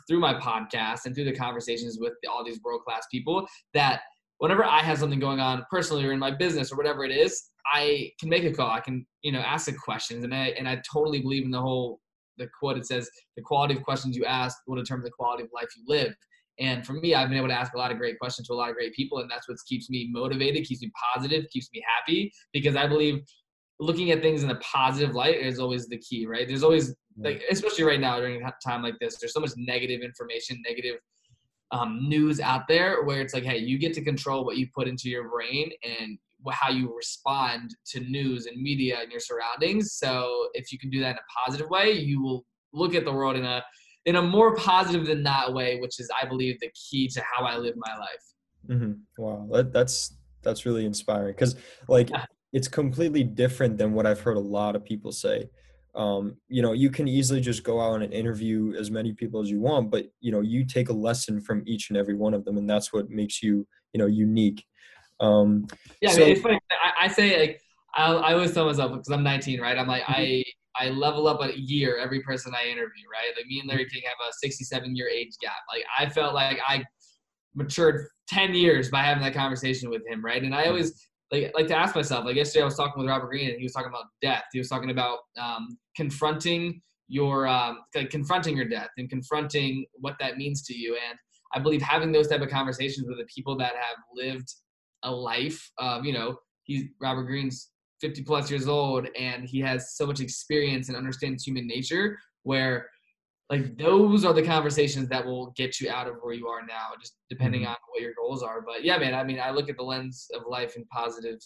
through 0.08 0.20
my 0.20 0.34
podcast 0.34 1.04
and 1.04 1.14
through 1.14 1.24
the 1.24 1.34
conversations 1.34 1.98
with 2.00 2.14
all 2.30 2.44
these 2.44 2.60
world 2.64 2.82
class 2.84 3.06
people 3.10 3.46
that 3.74 4.00
whenever 4.38 4.64
I 4.64 4.82
have 4.82 4.98
something 4.98 5.18
going 5.18 5.40
on 5.40 5.64
personally 5.70 6.04
or 6.04 6.12
in 6.12 6.18
my 6.18 6.30
business 6.30 6.72
or 6.72 6.76
whatever 6.76 7.04
it 7.04 7.10
is, 7.10 7.50
I 7.72 8.10
can 8.18 8.28
make 8.28 8.44
a 8.44 8.52
call. 8.52 8.70
I 8.70 8.80
can, 8.80 9.06
you 9.22 9.32
know, 9.32 9.40
ask 9.40 9.66
the 9.66 9.72
questions. 9.72 10.24
And 10.24 10.34
I 10.34 10.54
and 10.58 10.68
I 10.68 10.80
totally 10.90 11.20
believe 11.20 11.44
in 11.44 11.50
the 11.50 11.60
whole 11.60 12.00
the 12.38 12.48
quote 12.58 12.78
it 12.78 12.86
says 12.86 13.10
the 13.36 13.42
quality 13.42 13.74
of 13.74 13.82
questions 13.82 14.16
you 14.16 14.24
ask 14.24 14.56
will 14.66 14.76
determine 14.76 15.04
the 15.04 15.10
quality 15.10 15.42
of 15.42 15.50
life 15.52 15.68
you 15.76 15.82
live. 15.86 16.14
And 16.60 16.84
for 16.84 16.94
me, 16.94 17.14
I've 17.14 17.28
been 17.28 17.38
able 17.38 17.48
to 17.48 17.54
ask 17.54 17.74
a 17.74 17.78
lot 17.78 17.92
of 17.92 17.98
great 17.98 18.18
questions 18.18 18.48
to 18.48 18.54
a 18.54 18.56
lot 18.56 18.68
of 18.68 18.74
great 18.74 18.92
people, 18.92 19.18
and 19.18 19.30
that's 19.30 19.48
what 19.48 19.58
keeps 19.68 19.88
me 19.90 20.08
motivated, 20.10 20.64
keeps 20.64 20.82
me 20.82 20.90
positive, 21.14 21.44
keeps 21.52 21.68
me 21.72 21.84
happy 21.96 22.32
because 22.52 22.74
I 22.74 22.88
believe 22.88 23.22
looking 23.80 24.10
at 24.10 24.22
things 24.22 24.42
in 24.42 24.50
a 24.50 24.56
positive 24.56 25.14
light 25.14 25.36
is 25.36 25.58
always 25.58 25.86
the 25.88 25.98
key, 25.98 26.26
right? 26.26 26.46
There's 26.48 26.62
always 26.62 26.94
like, 27.20 27.42
especially 27.50 27.84
right 27.84 28.00
now 28.00 28.18
during 28.18 28.42
a 28.42 28.52
time 28.64 28.82
like 28.82 28.94
this, 29.00 29.16
there's 29.16 29.32
so 29.32 29.40
much 29.40 29.50
negative 29.56 30.02
information, 30.02 30.62
negative 30.66 30.96
um, 31.70 32.08
news 32.08 32.40
out 32.40 32.68
there 32.68 33.02
where 33.04 33.20
it's 33.20 33.34
like, 33.34 33.44
hey, 33.44 33.58
you 33.58 33.78
get 33.78 33.92
to 33.94 34.02
control 34.02 34.44
what 34.44 34.56
you 34.56 34.68
put 34.74 34.88
into 34.88 35.08
your 35.08 35.28
brain 35.28 35.70
and 35.82 36.18
how 36.50 36.70
you 36.70 36.94
respond 36.96 37.74
to 37.86 38.00
news 38.00 38.46
and 38.46 38.60
media 38.60 38.98
and 39.00 39.10
your 39.10 39.20
surroundings. 39.20 39.94
So 39.94 40.48
if 40.54 40.72
you 40.72 40.78
can 40.78 40.90
do 40.90 41.00
that 41.00 41.10
in 41.10 41.16
a 41.16 41.44
positive 41.44 41.68
way, 41.68 41.92
you 41.92 42.22
will 42.22 42.46
look 42.72 42.94
at 42.94 43.04
the 43.04 43.12
world 43.12 43.36
in 43.36 43.44
a 43.44 43.62
in 44.06 44.16
a 44.16 44.22
more 44.22 44.54
positive 44.54 45.06
than 45.06 45.22
that 45.24 45.52
way, 45.52 45.78
which 45.80 46.00
is, 46.00 46.08
I 46.22 46.26
believe, 46.26 46.58
the 46.60 46.70
key 46.70 47.08
to 47.08 47.20
how 47.20 47.44
I 47.44 47.58
live 47.58 47.74
my 47.76 47.96
life. 47.98 48.24
Mm-hmm. 48.68 48.92
Wow, 49.22 49.48
that, 49.52 49.72
that's 49.72 50.16
that's 50.42 50.64
really 50.64 50.86
inspiring 50.86 51.34
because, 51.34 51.56
like, 51.88 52.08
it's 52.52 52.68
completely 52.68 53.22
different 53.24 53.78
than 53.78 53.92
what 53.92 54.06
I've 54.06 54.20
heard 54.20 54.36
a 54.36 54.40
lot 54.40 54.76
of 54.76 54.84
people 54.84 55.12
say. 55.12 55.50
Um, 55.94 56.36
you 56.48 56.62
know, 56.62 56.72
you 56.72 56.90
can 56.90 57.08
easily 57.08 57.40
just 57.40 57.64
go 57.64 57.80
out 57.80 58.02
and 58.02 58.12
interview 58.12 58.74
as 58.78 58.90
many 58.90 59.12
people 59.12 59.40
as 59.40 59.50
you 59.50 59.60
want, 59.60 59.90
but 59.90 60.06
you 60.20 60.30
know, 60.30 60.40
you 60.40 60.64
take 60.64 60.90
a 60.90 60.92
lesson 60.92 61.40
from 61.40 61.62
each 61.66 61.90
and 61.90 61.96
every 61.96 62.14
one 62.14 62.34
of 62.34 62.44
them, 62.44 62.56
and 62.56 62.68
that's 62.68 62.92
what 62.92 63.10
makes 63.10 63.42
you, 63.42 63.66
you 63.92 63.98
know, 63.98 64.06
unique. 64.06 64.64
Um, 65.20 65.66
yeah, 66.00 66.10
so, 66.10 66.22
I 66.22 66.24
mean, 66.24 66.32
it's 66.32 66.40
funny. 66.42 66.60
I, 66.70 67.04
I 67.04 67.08
say 67.08 67.40
like 67.40 67.60
I, 67.94 68.12
I 68.12 68.32
always 68.34 68.52
tell 68.52 68.66
myself 68.66 68.92
because 68.92 69.08
I'm 69.08 69.24
19, 69.24 69.60
right? 69.60 69.76
I'm 69.76 69.88
like 69.88 70.04
mm-hmm. 70.04 70.20
I 70.20 70.44
I 70.80 70.90
level 70.90 71.26
up 71.26 71.42
a 71.42 71.58
year 71.58 71.98
every 71.98 72.20
person 72.22 72.52
I 72.54 72.68
interview, 72.68 73.04
right? 73.10 73.36
Like 73.36 73.46
me 73.46 73.58
and 73.60 73.68
Larry 73.68 73.86
King 73.86 74.02
have 74.04 74.28
a 74.28 74.32
67 74.40 74.94
year 74.94 75.08
age 75.08 75.32
gap. 75.40 75.56
Like 75.72 75.84
I 75.98 76.08
felt 76.08 76.34
like 76.34 76.58
I 76.66 76.84
matured 77.54 78.06
10 78.28 78.54
years 78.54 78.90
by 78.90 79.02
having 79.02 79.22
that 79.24 79.34
conversation 79.34 79.90
with 79.90 80.06
him, 80.06 80.24
right? 80.24 80.42
And 80.42 80.54
I 80.54 80.66
always 80.66 81.07
like 81.30 81.52
like 81.54 81.66
to 81.68 81.76
ask 81.76 81.94
myself. 81.94 82.24
Like 82.24 82.36
yesterday, 82.36 82.62
I 82.62 82.64
was 82.64 82.76
talking 82.76 83.00
with 83.00 83.08
Robert 83.08 83.28
Greene, 83.28 83.50
and 83.50 83.58
he 83.58 83.64
was 83.64 83.72
talking 83.72 83.88
about 83.88 84.04
death. 84.22 84.44
He 84.52 84.58
was 84.58 84.68
talking 84.68 84.90
about 84.90 85.18
um, 85.40 85.78
confronting 85.96 86.80
your 87.08 87.46
um, 87.46 87.80
like 87.94 88.10
confronting 88.10 88.56
your 88.56 88.68
death 88.68 88.90
and 88.98 89.08
confronting 89.08 89.86
what 89.94 90.16
that 90.20 90.36
means 90.36 90.62
to 90.64 90.76
you. 90.76 90.96
And 91.08 91.18
I 91.54 91.58
believe 91.58 91.82
having 91.82 92.12
those 92.12 92.28
type 92.28 92.42
of 92.42 92.48
conversations 92.48 93.08
with 93.08 93.18
the 93.18 93.26
people 93.34 93.56
that 93.58 93.72
have 93.74 93.96
lived 94.14 94.48
a 95.02 95.10
life 95.10 95.70
of, 95.78 96.04
you 96.04 96.12
know, 96.12 96.36
he's 96.64 96.84
Robert 97.00 97.24
Greene's 97.24 97.70
50 98.00 98.22
plus 98.22 98.50
years 98.50 98.68
old 98.68 99.08
and 99.18 99.44
he 99.44 99.60
has 99.60 99.96
so 99.96 100.06
much 100.06 100.20
experience 100.20 100.88
and 100.88 100.96
understands 100.96 101.44
human 101.44 101.66
nature 101.66 102.16
where 102.44 102.88
like 103.50 103.78
those 103.78 104.24
are 104.24 104.34
the 104.34 104.42
conversations 104.42 105.08
that 105.08 105.24
will 105.24 105.52
get 105.56 105.80
you 105.80 105.90
out 105.90 106.06
of 106.06 106.16
where 106.20 106.34
you 106.34 106.48
are 106.48 106.64
now 106.66 106.90
just 107.00 107.14
depending 107.30 107.62
mm-hmm. 107.62 107.70
on 107.70 107.76
what 107.90 108.02
your 108.02 108.12
goals 108.16 108.42
are. 108.42 108.62
But 108.62 108.84
yeah 108.84 108.98
man 108.98 109.14
i 109.14 109.24
mean 109.24 109.40
i 109.40 109.50
look 109.50 109.68
at 109.68 109.76
the 109.76 109.82
lens 109.82 110.26
of 110.34 110.42
life 110.48 110.76
in 110.76 110.84
positive 110.86 111.38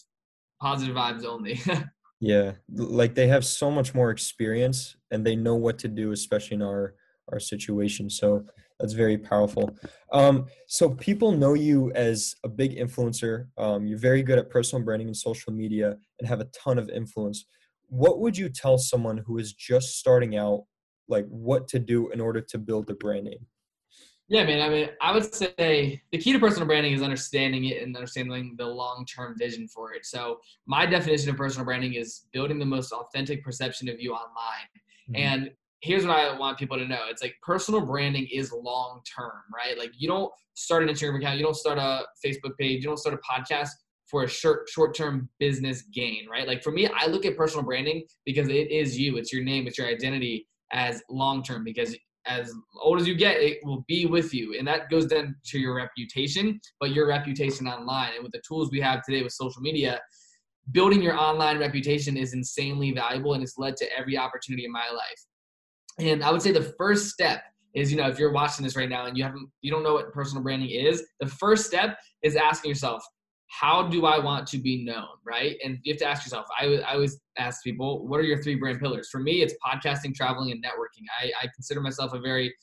positive 0.60 0.96
vibes 0.96 1.24
only. 1.24 1.60
Yeah 2.24 2.52
like 2.72 3.16
they 3.16 3.26
have 3.26 3.44
so 3.44 3.68
much 3.68 3.96
more 3.96 4.12
experience 4.12 4.94
and 5.10 5.26
they 5.26 5.34
know 5.34 5.56
what 5.56 5.76
to 5.80 5.88
do 5.88 6.12
especially 6.12 6.54
in 6.54 6.62
our 6.62 6.94
our 7.30 7.40
situation. 7.40 8.10
So 8.10 8.44
that's 8.78 8.92
very 8.92 9.18
powerful. 9.18 9.76
Um, 10.12 10.46
so 10.66 10.90
people 10.90 11.32
know 11.32 11.54
you 11.54 11.92
as 11.92 12.34
a 12.44 12.48
big 12.48 12.76
influencer. 12.76 13.46
Um, 13.56 13.86
you're 13.86 13.98
very 13.98 14.22
good 14.22 14.38
at 14.38 14.50
personal 14.50 14.84
branding 14.84 15.08
and 15.08 15.16
social 15.16 15.52
media 15.52 15.96
and 16.18 16.28
have 16.28 16.40
a 16.40 16.46
ton 16.46 16.78
of 16.78 16.88
influence. 16.90 17.46
What 17.88 18.20
would 18.20 18.36
you 18.36 18.48
tell 18.48 18.78
someone 18.78 19.18
who 19.18 19.38
is 19.38 19.52
just 19.52 19.98
starting 19.98 20.36
out 20.36 20.64
like 21.08 21.26
what 21.28 21.68
to 21.68 21.78
do 21.78 22.10
in 22.10 22.20
order 22.20 22.40
to 22.40 22.58
build 22.58 22.90
a 22.90 22.94
brand 22.94 23.24
name? 23.24 23.46
Yeah, 24.28 24.44
man. 24.44 24.62
I 24.62 24.68
mean, 24.70 24.88
I 25.00 25.12
would 25.12 25.34
say 25.34 26.00
the 26.10 26.18
key 26.18 26.32
to 26.32 26.38
personal 26.38 26.66
branding 26.66 26.94
is 26.94 27.02
understanding 27.02 27.66
it 27.66 27.82
and 27.82 27.94
understanding 27.94 28.54
the 28.56 28.66
long-term 28.66 29.36
vision 29.38 29.68
for 29.68 29.92
it. 29.92 30.06
So, 30.06 30.38
my 30.64 30.86
definition 30.86 31.28
of 31.28 31.36
personal 31.36 31.66
branding 31.66 31.94
is 31.94 32.28
building 32.32 32.58
the 32.58 32.64
most 32.64 32.92
authentic 32.92 33.44
perception 33.44 33.90
of 33.90 34.00
you 34.00 34.12
online. 34.12 34.68
Mm-hmm. 35.10 35.16
And 35.16 35.50
here's 35.80 36.06
what 36.06 36.16
I 36.16 36.38
want 36.38 36.56
people 36.56 36.78
to 36.78 36.86
know: 36.86 37.00
it's 37.10 37.20
like 37.20 37.34
personal 37.42 37.84
branding 37.84 38.26
is 38.32 38.52
long-term, 38.52 39.42
right? 39.54 39.76
Like 39.76 39.92
you 39.98 40.08
don't 40.08 40.32
start 40.54 40.82
an 40.82 40.88
Instagram 40.88 41.18
account, 41.18 41.36
you 41.36 41.44
don't 41.44 41.56
start 41.56 41.76
a 41.78 42.06
Facebook 42.24 42.56
page, 42.58 42.82
you 42.82 42.88
don't 42.88 42.98
start 42.98 43.18
a 43.18 43.18
podcast 43.18 43.70
for 44.06 44.24
a 44.24 44.28
short 44.28 44.68
short-term 44.68 45.28
business 45.40 45.82
gain, 45.92 46.26
right? 46.30 46.46
Like 46.46 46.62
for 46.62 46.70
me, 46.70 46.86
I 46.86 47.06
look 47.06 47.26
at 47.26 47.36
personal 47.36 47.64
branding 47.64 48.04
because 48.24 48.48
it 48.48 48.70
is 48.70 48.98
you, 48.98 49.16
it's 49.16 49.32
your 49.32 49.42
name, 49.42 49.66
it's 49.66 49.78
your 49.78 49.88
identity, 49.88 50.46
as 50.72 51.02
long 51.08 51.42
term 51.42 51.64
because 51.64 51.96
as 52.26 52.52
old 52.80 53.00
as 53.00 53.06
you 53.06 53.14
get, 53.14 53.40
it 53.40 53.58
will 53.64 53.84
be 53.88 54.06
with 54.06 54.32
you. 54.32 54.56
And 54.58 54.66
that 54.68 54.88
goes 54.90 55.08
then 55.08 55.34
to 55.46 55.58
your 55.58 55.74
reputation, 55.74 56.60
but 56.78 56.90
your 56.90 57.08
reputation 57.08 57.66
online. 57.66 58.12
And 58.14 58.22
with 58.22 58.32
the 58.32 58.42
tools 58.46 58.70
we 58.70 58.80
have 58.80 59.02
today 59.04 59.22
with 59.22 59.32
social 59.32 59.60
media, 59.60 60.00
building 60.70 61.02
your 61.02 61.18
online 61.18 61.58
reputation 61.58 62.16
is 62.16 62.32
insanely 62.32 62.92
valuable 62.92 63.34
and 63.34 63.42
it's 63.42 63.58
led 63.58 63.76
to 63.78 63.98
every 63.98 64.16
opportunity 64.16 64.64
in 64.64 64.72
my 64.72 64.88
life. 64.88 65.26
And 65.98 66.22
I 66.22 66.30
would 66.30 66.42
say 66.42 66.52
the 66.52 66.74
first 66.78 67.08
step 67.08 67.42
is, 67.74 67.90
you 67.90 67.98
know, 67.98 68.08
if 68.08 68.18
you're 68.18 68.32
watching 68.32 68.64
this 68.64 68.76
right 68.76 68.88
now 68.88 69.06
and 69.06 69.16
you 69.16 69.24
haven't, 69.24 69.48
you 69.60 69.70
don't 69.70 69.82
know 69.82 69.94
what 69.94 70.12
personal 70.12 70.42
branding 70.42 70.70
is, 70.70 71.04
the 71.20 71.26
first 71.26 71.66
step 71.66 71.98
is 72.22 72.36
asking 72.36 72.68
yourself, 72.68 73.02
how 73.52 73.86
do 73.86 74.06
I 74.06 74.18
want 74.18 74.46
to 74.48 74.58
be 74.58 74.82
known, 74.82 75.08
right? 75.26 75.58
And 75.62 75.78
you 75.82 75.92
have 75.92 75.98
to 76.00 76.06
ask 76.06 76.24
yourself. 76.24 76.46
I, 76.58 76.78
I 76.78 76.94
always 76.94 77.20
ask 77.36 77.62
people, 77.62 78.08
what 78.08 78.18
are 78.18 78.22
your 78.22 78.42
three 78.42 78.54
brand 78.54 78.80
pillars? 78.80 79.10
For 79.10 79.20
me, 79.20 79.42
it's 79.42 79.54
podcasting, 79.64 80.14
traveling, 80.14 80.52
and 80.52 80.64
networking. 80.64 81.04
I, 81.20 81.26
I 81.42 81.48
consider 81.54 81.82
myself 81.82 82.14
a 82.14 82.18
very, 82.18 82.54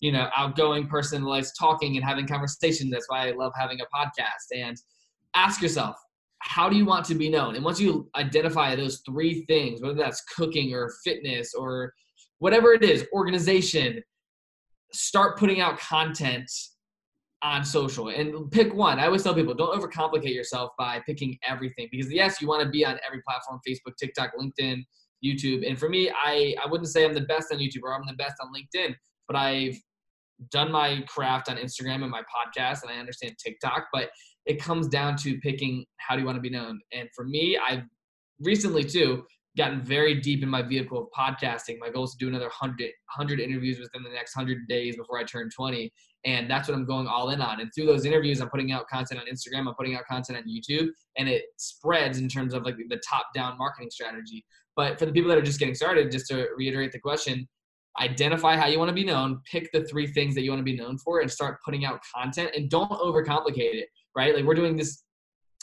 you 0.00 0.10
know, 0.10 0.30
outgoing 0.34 0.88
person 0.88 1.20
who 1.20 1.28
likes 1.28 1.52
talking 1.52 1.96
and 1.96 2.04
having 2.04 2.26
conversations. 2.26 2.90
That's 2.90 3.10
why 3.10 3.28
I 3.28 3.32
love 3.32 3.52
having 3.58 3.80
a 3.82 3.84
podcast. 3.94 4.56
And 4.56 4.74
ask 5.34 5.60
yourself, 5.60 5.96
how 6.38 6.70
do 6.70 6.76
you 6.76 6.86
want 6.86 7.04
to 7.06 7.14
be 7.14 7.28
known? 7.28 7.54
And 7.54 7.64
once 7.64 7.78
you 7.78 8.08
identify 8.16 8.74
those 8.74 9.02
three 9.06 9.44
things, 9.44 9.82
whether 9.82 9.94
that's 9.94 10.22
cooking 10.34 10.72
or 10.72 10.94
fitness 11.04 11.52
or 11.52 11.92
whatever 12.38 12.72
it 12.72 12.82
is, 12.82 13.06
organization, 13.12 14.02
start 14.92 15.38
putting 15.38 15.60
out 15.60 15.78
content 15.78 16.50
on 17.42 17.64
social 17.64 18.08
and 18.08 18.50
pick 18.50 18.74
one. 18.74 18.98
I 18.98 19.06
always 19.06 19.22
tell 19.22 19.34
people 19.34 19.54
don't 19.54 19.80
overcomplicate 19.80 20.34
yourself 20.34 20.72
by 20.78 21.00
picking 21.06 21.38
everything 21.46 21.88
because 21.90 22.12
yes, 22.12 22.40
you 22.40 22.48
want 22.48 22.62
to 22.62 22.68
be 22.68 22.84
on 22.84 22.98
every 23.06 23.22
platform, 23.26 23.60
Facebook, 23.66 23.96
TikTok, 23.96 24.32
LinkedIn, 24.38 24.82
YouTube. 25.24 25.68
And 25.68 25.78
for 25.78 25.88
me, 25.88 26.10
I, 26.10 26.54
I 26.62 26.68
wouldn't 26.68 26.88
say 26.88 27.04
I'm 27.04 27.14
the 27.14 27.22
best 27.22 27.52
on 27.52 27.58
YouTube 27.58 27.82
or 27.82 27.94
I'm 27.94 28.06
the 28.06 28.14
best 28.14 28.34
on 28.40 28.48
LinkedIn, 28.52 28.94
but 29.26 29.36
I've 29.36 29.76
done 30.50 30.70
my 30.70 31.02
craft 31.08 31.48
on 31.48 31.56
Instagram 31.56 32.02
and 32.02 32.10
my 32.10 32.22
podcast 32.22 32.82
and 32.82 32.90
I 32.90 32.98
understand 32.98 33.34
TikTok, 33.44 33.86
but 33.92 34.10
it 34.46 34.60
comes 34.60 34.88
down 34.88 35.16
to 35.16 35.38
picking 35.38 35.84
how 35.98 36.14
do 36.14 36.20
you 36.20 36.26
want 36.26 36.36
to 36.36 36.42
be 36.42 36.50
known. 36.50 36.80
And 36.92 37.08
for 37.14 37.24
me, 37.24 37.58
I've 37.58 37.82
recently 38.40 38.84
too 38.84 39.24
gotten 39.56 39.82
very 39.82 40.14
deep 40.20 40.42
in 40.42 40.48
my 40.48 40.62
vehicle 40.62 40.98
of 40.98 41.08
podcasting. 41.16 41.78
My 41.80 41.90
goal 41.90 42.04
is 42.04 42.12
to 42.12 42.16
do 42.18 42.28
another 42.28 42.46
100, 42.46 42.78
100 42.78 43.40
interviews 43.40 43.80
within 43.80 44.04
the 44.04 44.10
next 44.10 44.36
100 44.36 44.68
days 44.68 44.96
before 44.96 45.18
I 45.18 45.24
turn 45.24 45.50
20. 45.54 45.92
And 46.24 46.50
that's 46.50 46.68
what 46.68 46.76
I'm 46.76 46.84
going 46.84 47.06
all 47.06 47.30
in 47.30 47.40
on. 47.40 47.60
And 47.60 47.70
through 47.74 47.86
those 47.86 48.04
interviews, 48.04 48.40
I'm 48.40 48.50
putting 48.50 48.72
out 48.72 48.88
content 48.88 49.20
on 49.20 49.26
Instagram, 49.26 49.68
I'm 49.68 49.74
putting 49.74 49.94
out 49.94 50.04
content 50.10 50.38
on 50.38 50.44
YouTube, 50.44 50.88
and 51.16 51.28
it 51.28 51.44
spreads 51.56 52.18
in 52.18 52.28
terms 52.28 52.54
of 52.54 52.64
like 52.64 52.76
the 52.76 53.00
top 53.08 53.26
down 53.34 53.56
marketing 53.56 53.90
strategy. 53.90 54.44
But 54.74 54.98
for 54.98 55.06
the 55.06 55.12
people 55.12 55.28
that 55.28 55.38
are 55.38 55.42
just 55.42 55.58
getting 55.58 55.74
started, 55.74 56.10
just 56.10 56.26
to 56.28 56.48
reiterate 56.56 56.92
the 56.92 56.98
question, 56.98 57.48
identify 58.00 58.56
how 58.56 58.66
you 58.66 58.78
want 58.78 58.88
to 58.88 58.94
be 58.94 59.04
known, 59.04 59.40
pick 59.50 59.70
the 59.72 59.84
three 59.84 60.06
things 60.06 60.34
that 60.34 60.42
you 60.42 60.50
want 60.50 60.60
to 60.60 60.64
be 60.64 60.76
known 60.76 60.98
for, 60.98 61.20
and 61.20 61.30
start 61.30 61.58
putting 61.64 61.84
out 61.84 62.00
content. 62.14 62.50
And 62.56 62.68
don't 62.68 62.90
overcomplicate 62.90 63.74
it, 63.74 63.88
right? 64.16 64.34
Like 64.34 64.44
we're 64.44 64.54
doing 64.54 64.76
this 64.76 65.04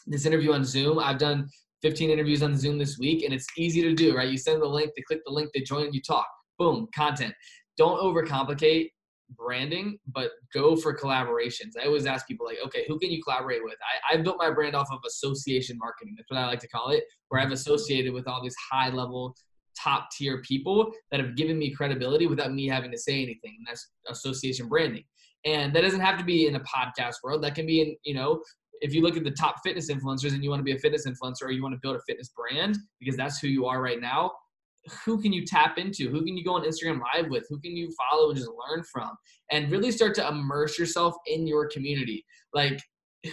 this 0.08 0.26
interview 0.26 0.54
on 0.54 0.64
Zoom. 0.64 1.00
I've 1.00 1.18
done 1.18 1.50
15 1.82 2.10
interviews 2.10 2.44
on 2.44 2.56
Zoom 2.56 2.78
this 2.78 2.98
week, 2.98 3.24
and 3.24 3.34
it's 3.34 3.48
easy 3.58 3.82
to 3.82 3.94
do, 3.94 4.16
right? 4.16 4.30
You 4.30 4.38
send 4.38 4.62
the 4.62 4.68
link, 4.68 4.92
they 4.96 5.04
click 5.08 5.22
the 5.26 5.32
link, 5.32 5.50
they 5.54 5.62
join, 5.62 5.92
you 5.94 6.02
talk. 6.02 6.28
Boom, 6.58 6.88
content. 6.96 7.34
Don't 7.78 8.00
overcomplicate 8.00 8.90
branding, 9.38 9.98
but 10.08 10.32
go 10.54 10.76
for 10.76 10.96
collaborations. 10.98 11.72
I 11.82 11.86
always 11.86 12.06
ask 12.06 12.28
people 12.28 12.46
like, 12.46 12.58
okay, 12.66 12.86
who 12.88 13.00
can 13.00 13.12
you 13.12 13.22
collaborate 13.24 13.64
with? 13.64 13.76
I, 14.12 14.16
I 14.16 14.22
built 14.22 14.38
my 14.40 14.52
brand 14.52 14.76
off 14.76 14.88
of 14.92 15.00
association 15.06 15.78
marketing. 15.78 16.16
That's 16.18 16.30
what 16.30 16.40
I 16.40 16.48
like 16.48 16.60
to 16.60 16.68
call 16.68 16.90
it, 16.90 17.04
where 17.30 17.42
I've 17.42 17.52
associated 17.52 18.14
with 18.14 18.28
all 18.28 18.42
these 18.42 18.56
high 18.72 18.90
level, 18.90 19.36
top 19.82 20.10
tier 20.18 20.42
people 20.42 20.92
that 21.12 21.20
have 21.20 21.36
given 21.36 21.58
me 21.58 21.72
credibility 21.72 22.28
without 22.28 22.54
me 22.54 22.68
having 22.68 22.92
to 22.92 22.98
say 22.98 23.22
anything. 23.24 23.56
And 23.58 23.68
that's 23.68 23.92
association 24.08 24.68
branding. 24.68 25.04
And 25.46 25.76
that 25.76 25.82
doesn't 25.82 26.00
have 26.00 26.18
to 26.18 26.24
be 26.24 26.48
in 26.48 26.56
a 26.56 26.62
podcast 26.62 27.16
world. 27.24 27.44
That 27.44 27.56
can 27.56 27.66
be 27.66 27.82
in, 27.82 27.96
you 28.04 28.16
know, 28.16 28.42
if 28.82 28.94
you 28.94 29.02
look 29.02 29.16
at 29.16 29.24
the 29.24 29.32
top 29.32 29.56
fitness 29.64 29.92
influencers 29.92 30.34
and 30.34 30.44
you 30.44 30.50
want 30.50 30.60
to 30.60 30.64
be 30.64 30.74
a 30.74 30.80
fitness 30.80 31.08
influencer 31.08 31.44
or 31.44 31.52
you 31.52 31.62
want 31.62 31.74
to 31.74 31.80
build 31.82 31.96
a 31.96 32.02
fitness 32.08 32.30
brand 32.36 32.78
because 33.00 33.16
that's 33.16 33.40
who 33.40 33.48
you 33.48 33.66
are 33.66 33.82
right 33.82 34.02
now, 34.02 34.32
who 35.04 35.22
can 35.22 35.34
you 35.34 35.46
tap 35.46 35.78
into? 35.78 36.10
Who 36.10 36.24
can 36.24 36.38
you 36.38 36.44
go 36.44 36.56
on 36.56 36.64
Instagram 36.64 37.02
live 37.14 37.30
with? 37.30 37.46
Who 37.50 37.60
can 37.60 37.76
you 37.76 37.94
follow 38.10 38.30
and 38.30 38.38
just 38.38 38.50
learn 38.70 38.84
from? 38.84 39.12
And 39.52 39.72
really 39.72 39.92
start 39.92 40.16
to 40.16 40.28
immerse 40.28 40.78
yourself 40.78 41.16
in 41.26 41.48
your 41.48 41.68
community. 41.68 42.26
Like 42.54 42.82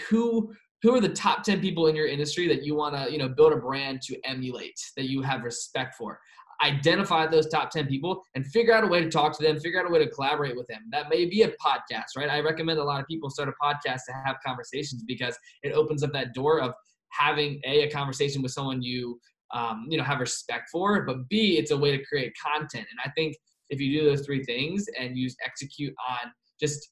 who 0.08 0.52
who 0.82 0.94
are 0.94 1.00
the 1.00 1.08
top 1.08 1.44
10 1.44 1.60
people 1.60 1.86
in 1.86 1.94
your 1.94 2.08
industry 2.08 2.48
that 2.48 2.64
you 2.64 2.74
want 2.74 2.96
to, 2.96 3.10
you 3.10 3.16
know, 3.16 3.28
build 3.28 3.52
a 3.52 3.56
brand 3.56 4.02
to 4.02 4.18
emulate 4.24 4.74
that 4.96 5.08
you 5.08 5.22
have 5.22 5.44
respect 5.44 5.94
for? 5.94 6.18
Identify 6.60 7.28
those 7.28 7.48
top 7.48 7.70
10 7.70 7.86
people 7.86 8.22
and 8.34 8.44
figure 8.46 8.74
out 8.74 8.82
a 8.82 8.86
way 8.86 9.00
to 9.00 9.08
talk 9.08 9.36
to 9.36 9.42
them, 9.44 9.60
figure 9.60 9.80
out 9.80 9.88
a 9.88 9.92
way 9.92 10.04
to 10.04 10.10
collaborate 10.10 10.56
with 10.56 10.66
them. 10.66 10.82
That 10.90 11.08
may 11.08 11.26
be 11.26 11.42
a 11.42 11.48
podcast, 11.50 12.16
right? 12.16 12.28
I 12.28 12.40
recommend 12.40 12.80
a 12.80 12.84
lot 12.84 13.00
of 13.00 13.06
people 13.06 13.30
start 13.30 13.48
a 13.48 13.52
podcast 13.64 14.00
to 14.08 14.12
have 14.24 14.36
conversations 14.44 15.04
because 15.06 15.36
it 15.62 15.72
opens 15.72 16.02
up 16.02 16.12
that 16.14 16.34
door 16.34 16.60
of 16.60 16.72
having 17.12 17.60
a, 17.64 17.82
a 17.82 17.90
conversation 17.90 18.42
with 18.42 18.52
someone 18.52 18.82
you 18.82 19.20
um, 19.52 19.86
you 19.88 19.98
know 19.98 20.04
have 20.04 20.20
respect 20.20 20.68
for 20.70 21.02
but 21.02 21.28
b 21.28 21.58
it's 21.58 21.70
a 21.70 21.76
way 21.76 21.96
to 21.96 22.04
create 22.04 22.32
content. 22.42 22.86
And 22.90 23.00
i 23.04 23.10
think 23.10 23.36
if 23.70 23.80
you 23.80 24.00
do 24.00 24.04
those 24.06 24.24
three 24.24 24.44
things 24.44 24.86
and 24.98 25.16
you 25.16 25.30
execute 25.44 25.94
on 26.08 26.30
just 26.60 26.90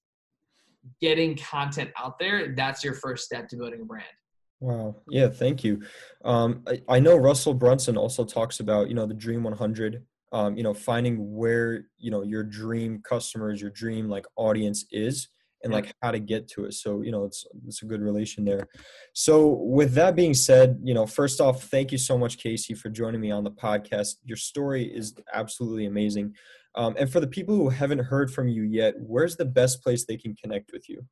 getting 1.00 1.36
content 1.36 1.90
out 1.98 2.18
there 2.18 2.54
that's 2.54 2.82
your 2.82 2.94
first 2.94 3.24
step 3.24 3.48
to 3.48 3.56
building 3.56 3.82
a 3.82 3.84
brand. 3.84 4.06
Wow. 4.60 4.96
Yeah 5.08 5.28
thank 5.28 5.64
you. 5.64 5.82
Um, 6.24 6.62
I, 6.66 6.82
I, 6.88 7.00
know 7.00 7.16
russell 7.16 7.54
brunson 7.54 7.96
also 7.96 8.24
talks 8.24 8.60
about 8.60 8.88
you 8.88 8.94
know 8.94 9.06
the 9.06 9.14
dream 9.14 9.42
100 9.42 10.04
um, 10.32 10.56
you 10.56 10.62
know 10.62 10.74
finding 10.74 11.34
where 11.34 11.86
you 11.98 12.10
know 12.10 12.22
your 12.22 12.44
dream 12.44 13.02
customers 13.02 13.60
your 13.60 13.70
dream 13.70 14.08
like 14.08 14.26
audience 14.36 14.84
is 14.90 15.28
and 15.62 15.72
like 15.72 15.92
how 16.02 16.10
to 16.10 16.18
get 16.18 16.48
to 16.48 16.64
it. 16.64 16.74
So, 16.74 17.02
you 17.02 17.12
know, 17.12 17.24
it's 17.24 17.46
it's 17.66 17.82
a 17.82 17.86
good 17.86 18.00
relation 18.00 18.44
there. 18.44 18.68
So, 19.12 19.48
with 19.48 19.94
that 19.94 20.16
being 20.16 20.34
said, 20.34 20.80
you 20.82 20.94
know, 20.94 21.06
first 21.06 21.40
off, 21.40 21.64
thank 21.64 21.92
you 21.92 21.98
so 21.98 22.16
much, 22.16 22.38
Casey, 22.38 22.74
for 22.74 22.88
joining 22.88 23.20
me 23.20 23.30
on 23.30 23.44
the 23.44 23.50
podcast. 23.50 24.16
Your 24.24 24.36
story 24.36 24.84
is 24.84 25.14
absolutely 25.32 25.86
amazing. 25.86 26.34
Um, 26.74 26.94
and 26.98 27.10
for 27.10 27.20
the 27.20 27.26
people 27.26 27.56
who 27.56 27.68
haven't 27.68 27.98
heard 27.98 28.32
from 28.32 28.48
you 28.48 28.62
yet, 28.62 28.94
where's 28.98 29.36
the 29.36 29.44
best 29.44 29.82
place 29.82 30.04
they 30.04 30.16
can 30.16 30.36
connect 30.36 30.72
with 30.72 30.88
you? 30.88 31.04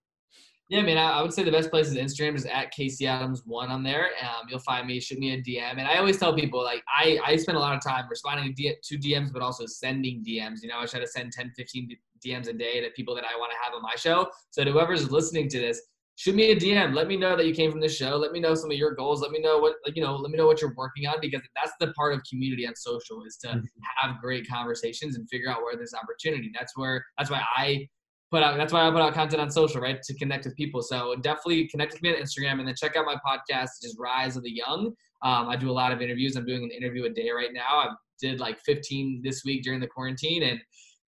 Yeah, 0.68 0.80
I 0.80 0.82
mean, 0.82 0.98
I, 0.98 1.22
would 1.22 1.32
say 1.32 1.44
the 1.44 1.50
best 1.50 1.70
place 1.70 1.88
is 1.88 1.94
Instagram 1.94 2.34
is 2.34 2.44
at 2.44 2.70
Casey 2.72 3.06
Adams 3.06 3.42
one 3.46 3.70
on 3.70 3.82
there. 3.82 4.10
Um, 4.20 4.46
you'll 4.50 4.58
find 4.58 4.86
me, 4.86 5.00
shoot 5.00 5.18
me 5.18 5.32
a 5.32 5.42
DM, 5.42 5.78
and 5.78 5.88
I 5.88 5.96
always 5.96 6.18
tell 6.18 6.34
people 6.34 6.62
like 6.62 6.82
I 6.86 7.18
I 7.24 7.36
spend 7.36 7.56
a 7.56 7.60
lot 7.60 7.74
of 7.74 7.82
time 7.82 8.04
responding 8.10 8.54
to 8.54 8.98
DMs, 8.98 9.32
but 9.32 9.40
also 9.40 9.64
sending 9.64 10.22
DMs. 10.22 10.58
You 10.62 10.68
know, 10.68 10.78
I 10.78 10.84
try 10.84 11.00
to 11.00 11.06
send 11.06 11.32
10, 11.32 11.52
15 11.56 11.96
DMs 12.24 12.48
a 12.48 12.52
day 12.52 12.82
to 12.82 12.90
people 12.90 13.14
that 13.14 13.24
I 13.24 13.38
want 13.38 13.50
to 13.52 13.56
have 13.64 13.74
on 13.74 13.80
my 13.80 13.94
show. 13.96 14.28
So 14.50 14.62
to 14.62 14.70
whoever's 14.70 15.10
listening 15.10 15.48
to 15.48 15.58
this, 15.58 15.80
shoot 16.16 16.34
me 16.34 16.50
a 16.50 16.56
DM. 16.56 16.94
Let 16.94 17.06
me 17.06 17.16
know 17.16 17.34
that 17.34 17.46
you 17.46 17.54
came 17.54 17.70
from 17.70 17.80
this 17.80 17.96
show. 17.96 18.16
Let 18.16 18.32
me 18.32 18.40
know 18.40 18.54
some 18.54 18.70
of 18.70 18.76
your 18.76 18.94
goals. 18.94 19.22
Let 19.22 19.30
me 19.30 19.40
know 19.40 19.58
what 19.58 19.76
you 19.96 20.02
know. 20.02 20.16
Let 20.16 20.30
me 20.30 20.36
know 20.36 20.46
what 20.46 20.60
you're 20.60 20.74
working 20.76 21.06
on 21.06 21.16
because 21.22 21.40
that's 21.56 21.72
the 21.80 21.92
part 21.92 22.12
of 22.12 22.20
community 22.28 22.66
on 22.66 22.76
social 22.76 23.24
is 23.24 23.38
to 23.38 23.48
mm-hmm. 23.48 23.64
have 24.02 24.20
great 24.20 24.46
conversations 24.46 25.16
and 25.16 25.26
figure 25.30 25.48
out 25.48 25.62
where 25.62 25.76
there's 25.76 25.94
opportunity. 25.94 26.50
That's 26.52 26.76
where 26.76 27.02
that's 27.16 27.30
why 27.30 27.42
I 27.56 27.88
put 28.30 28.42
out. 28.42 28.56
That's 28.56 28.72
why 28.72 28.86
I 28.86 28.90
put 28.90 29.00
out 29.00 29.14
content 29.14 29.40
on 29.40 29.50
social, 29.50 29.80
right, 29.80 30.00
to 30.02 30.14
connect 30.14 30.44
with 30.44 30.56
people. 30.56 30.82
So 30.82 31.14
definitely 31.16 31.68
connect 31.68 31.92
with 31.92 32.02
me 32.02 32.10
on 32.10 32.16
Instagram, 32.16 32.58
and 32.58 32.68
then 32.68 32.74
check 32.74 32.96
out 32.96 33.06
my 33.06 33.16
podcast, 33.26 33.70
is 33.82 33.96
Rise 33.98 34.36
of 34.36 34.42
the 34.42 34.50
Young. 34.50 34.92
Um, 35.22 35.48
I 35.48 35.56
do 35.56 35.70
a 35.70 35.72
lot 35.72 35.92
of 35.92 36.00
interviews. 36.00 36.36
I'm 36.36 36.46
doing 36.46 36.62
an 36.62 36.70
interview 36.70 37.04
a 37.04 37.10
day 37.10 37.30
right 37.30 37.52
now. 37.52 37.78
I 37.78 37.88
did 38.20 38.40
like 38.40 38.58
15 38.60 39.22
this 39.24 39.42
week 39.44 39.62
during 39.62 39.80
the 39.80 39.86
quarantine, 39.86 40.44
and 40.44 40.60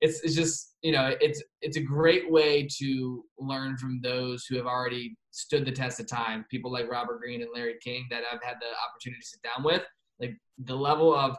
it's 0.01 0.21
it's 0.21 0.35
just 0.35 0.75
you 0.83 0.91
know 0.91 1.15
it's 1.19 1.41
it's 1.61 1.77
a 1.77 1.81
great 1.81 2.31
way 2.31 2.67
to 2.79 3.23
learn 3.39 3.77
from 3.77 3.99
those 4.03 4.45
who 4.45 4.55
have 4.57 4.67
already 4.67 5.17
stood 5.31 5.65
the 5.65 5.71
test 5.71 5.99
of 5.99 6.07
time. 6.07 6.45
People 6.49 6.71
like 6.71 6.89
Robert 6.89 7.19
Greene 7.19 7.41
and 7.41 7.51
Larry 7.53 7.75
King 7.83 8.05
that 8.09 8.23
I've 8.31 8.43
had 8.43 8.55
the 8.59 8.67
opportunity 8.87 9.21
to 9.21 9.27
sit 9.27 9.41
down 9.41 9.63
with. 9.63 9.83
Like 10.19 10.35
the 10.63 10.75
level 10.75 11.15
of 11.15 11.37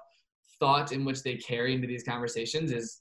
thought 0.61 0.93
in 0.93 1.05
which 1.05 1.23
they 1.23 1.37
carry 1.37 1.75
into 1.75 1.87
these 1.87 2.03
conversations 2.03 2.73
is 2.73 3.01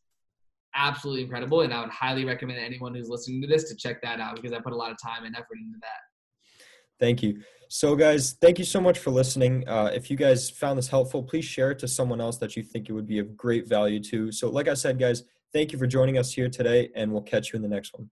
absolutely 0.77 1.23
incredible. 1.23 1.61
And 1.61 1.73
I 1.73 1.81
would 1.81 1.89
highly 1.89 2.23
recommend 2.23 2.59
anyone 2.59 2.95
who's 2.95 3.09
listening 3.09 3.41
to 3.41 3.47
this 3.47 3.69
to 3.69 3.75
check 3.75 4.01
that 4.03 4.19
out 4.19 4.35
because 4.35 4.53
I 4.53 4.59
put 4.59 4.73
a 4.73 4.75
lot 4.75 4.91
of 4.91 4.97
time 5.01 5.25
and 5.25 5.35
effort 5.35 5.57
into 5.59 5.77
that. 5.81 6.65
Thank 6.99 7.21
you. 7.21 7.41
So, 7.69 7.95
guys, 7.95 8.37
thank 8.39 8.59
you 8.59 8.65
so 8.65 8.79
much 8.79 8.97
for 8.97 9.11
listening. 9.11 9.67
Uh, 9.67 9.91
if 9.93 10.09
you 10.09 10.15
guys 10.15 10.49
found 10.49 10.77
this 10.77 10.87
helpful, 10.87 11.21
please 11.21 11.43
share 11.43 11.71
it 11.71 11.79
to 11.79 11.87
someone 11.87 12.21
else 12.21 12.37
that 12.37 12.55
you 12.55 12.63
think 12.63 12.87
it 12.87 12.93
would 12.93 13.07
be 13.07 13.19
of 13.19 13.35
great 13.35 13.67
value 13.67 14.01
to. 14.03 14.31
So, 14.31 14.49
like 14.49 14.69
I 14.69 14.73
said, 14.73 14.97
guys, 14.97 15.23
thank 15.51 15.73
you 15.73 15.79
for 15.79 15.85
joining 15.85 16.17
us 16.17 16.31
here 16.31 16.49
today, 16.49 16.89
and 16.95 17.11
we'll 17.11 17.23
catch 17.23 17.51
you 17.51 17.57
in 17.57 17.61
the 17.61 17.67
next 17.67 17.93
one. 17.93 18.09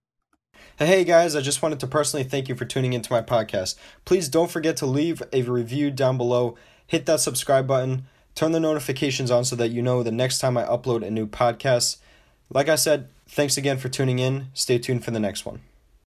Hey 0.78 1.04
guys, 1.04 1.34
I 1.34 1.40
just 1.40 1.62
wanted 1.62 1.80
to 1.80 1.86
personally 1.86 2.24
thank 2.24 2.48
you 2.48 2.54
for 2.54 2.66
tuning 2.66 2.92
into 2.92 3.12
my 3.12 3.22
podcast. 3.22 3.76
Please 4.04 4.28
don't 4.28 4.50
forget 4.50 4.76
to 4.78 4.86
leave 4.86 5.22
a 5.32 5.42
review 5.42 5.90
down 5.90 6.18
below, 6.18 6.56
hit 6.86 7.06
that 7.06 7.20
subscribe 7.20 7.66
button, 7.66 8.06
turn 8.34 8.52
the 8.52 8.60
notifications 8.60 9.30
on 9.30 9.44
so 9.44 9.56
that 9.56 9.70
you 9.70 9.80
know 9.80 10.02
the 10.02 10.10
next 10.10 10.38
time 10.38 10.58
I 10.58 10.64
upload 10.64 11.02
a 11.02 11.10
new 11.10 11.26
podcast. 11.26 11.96
Like 12.50 12.68
I 12.68 12.76
said, 12.76 13.08
thanks 13.28 13.56
again 13.56 13.78
for 13.78 13.88
tuning 13.88 14.18
in. 14.18 14.48
Stay 14.54 14.78
tuned 14.78 15.04
for 15.04 15.10
the 15.10 15.20
next 15.20 15.44
one. 15.44 15.60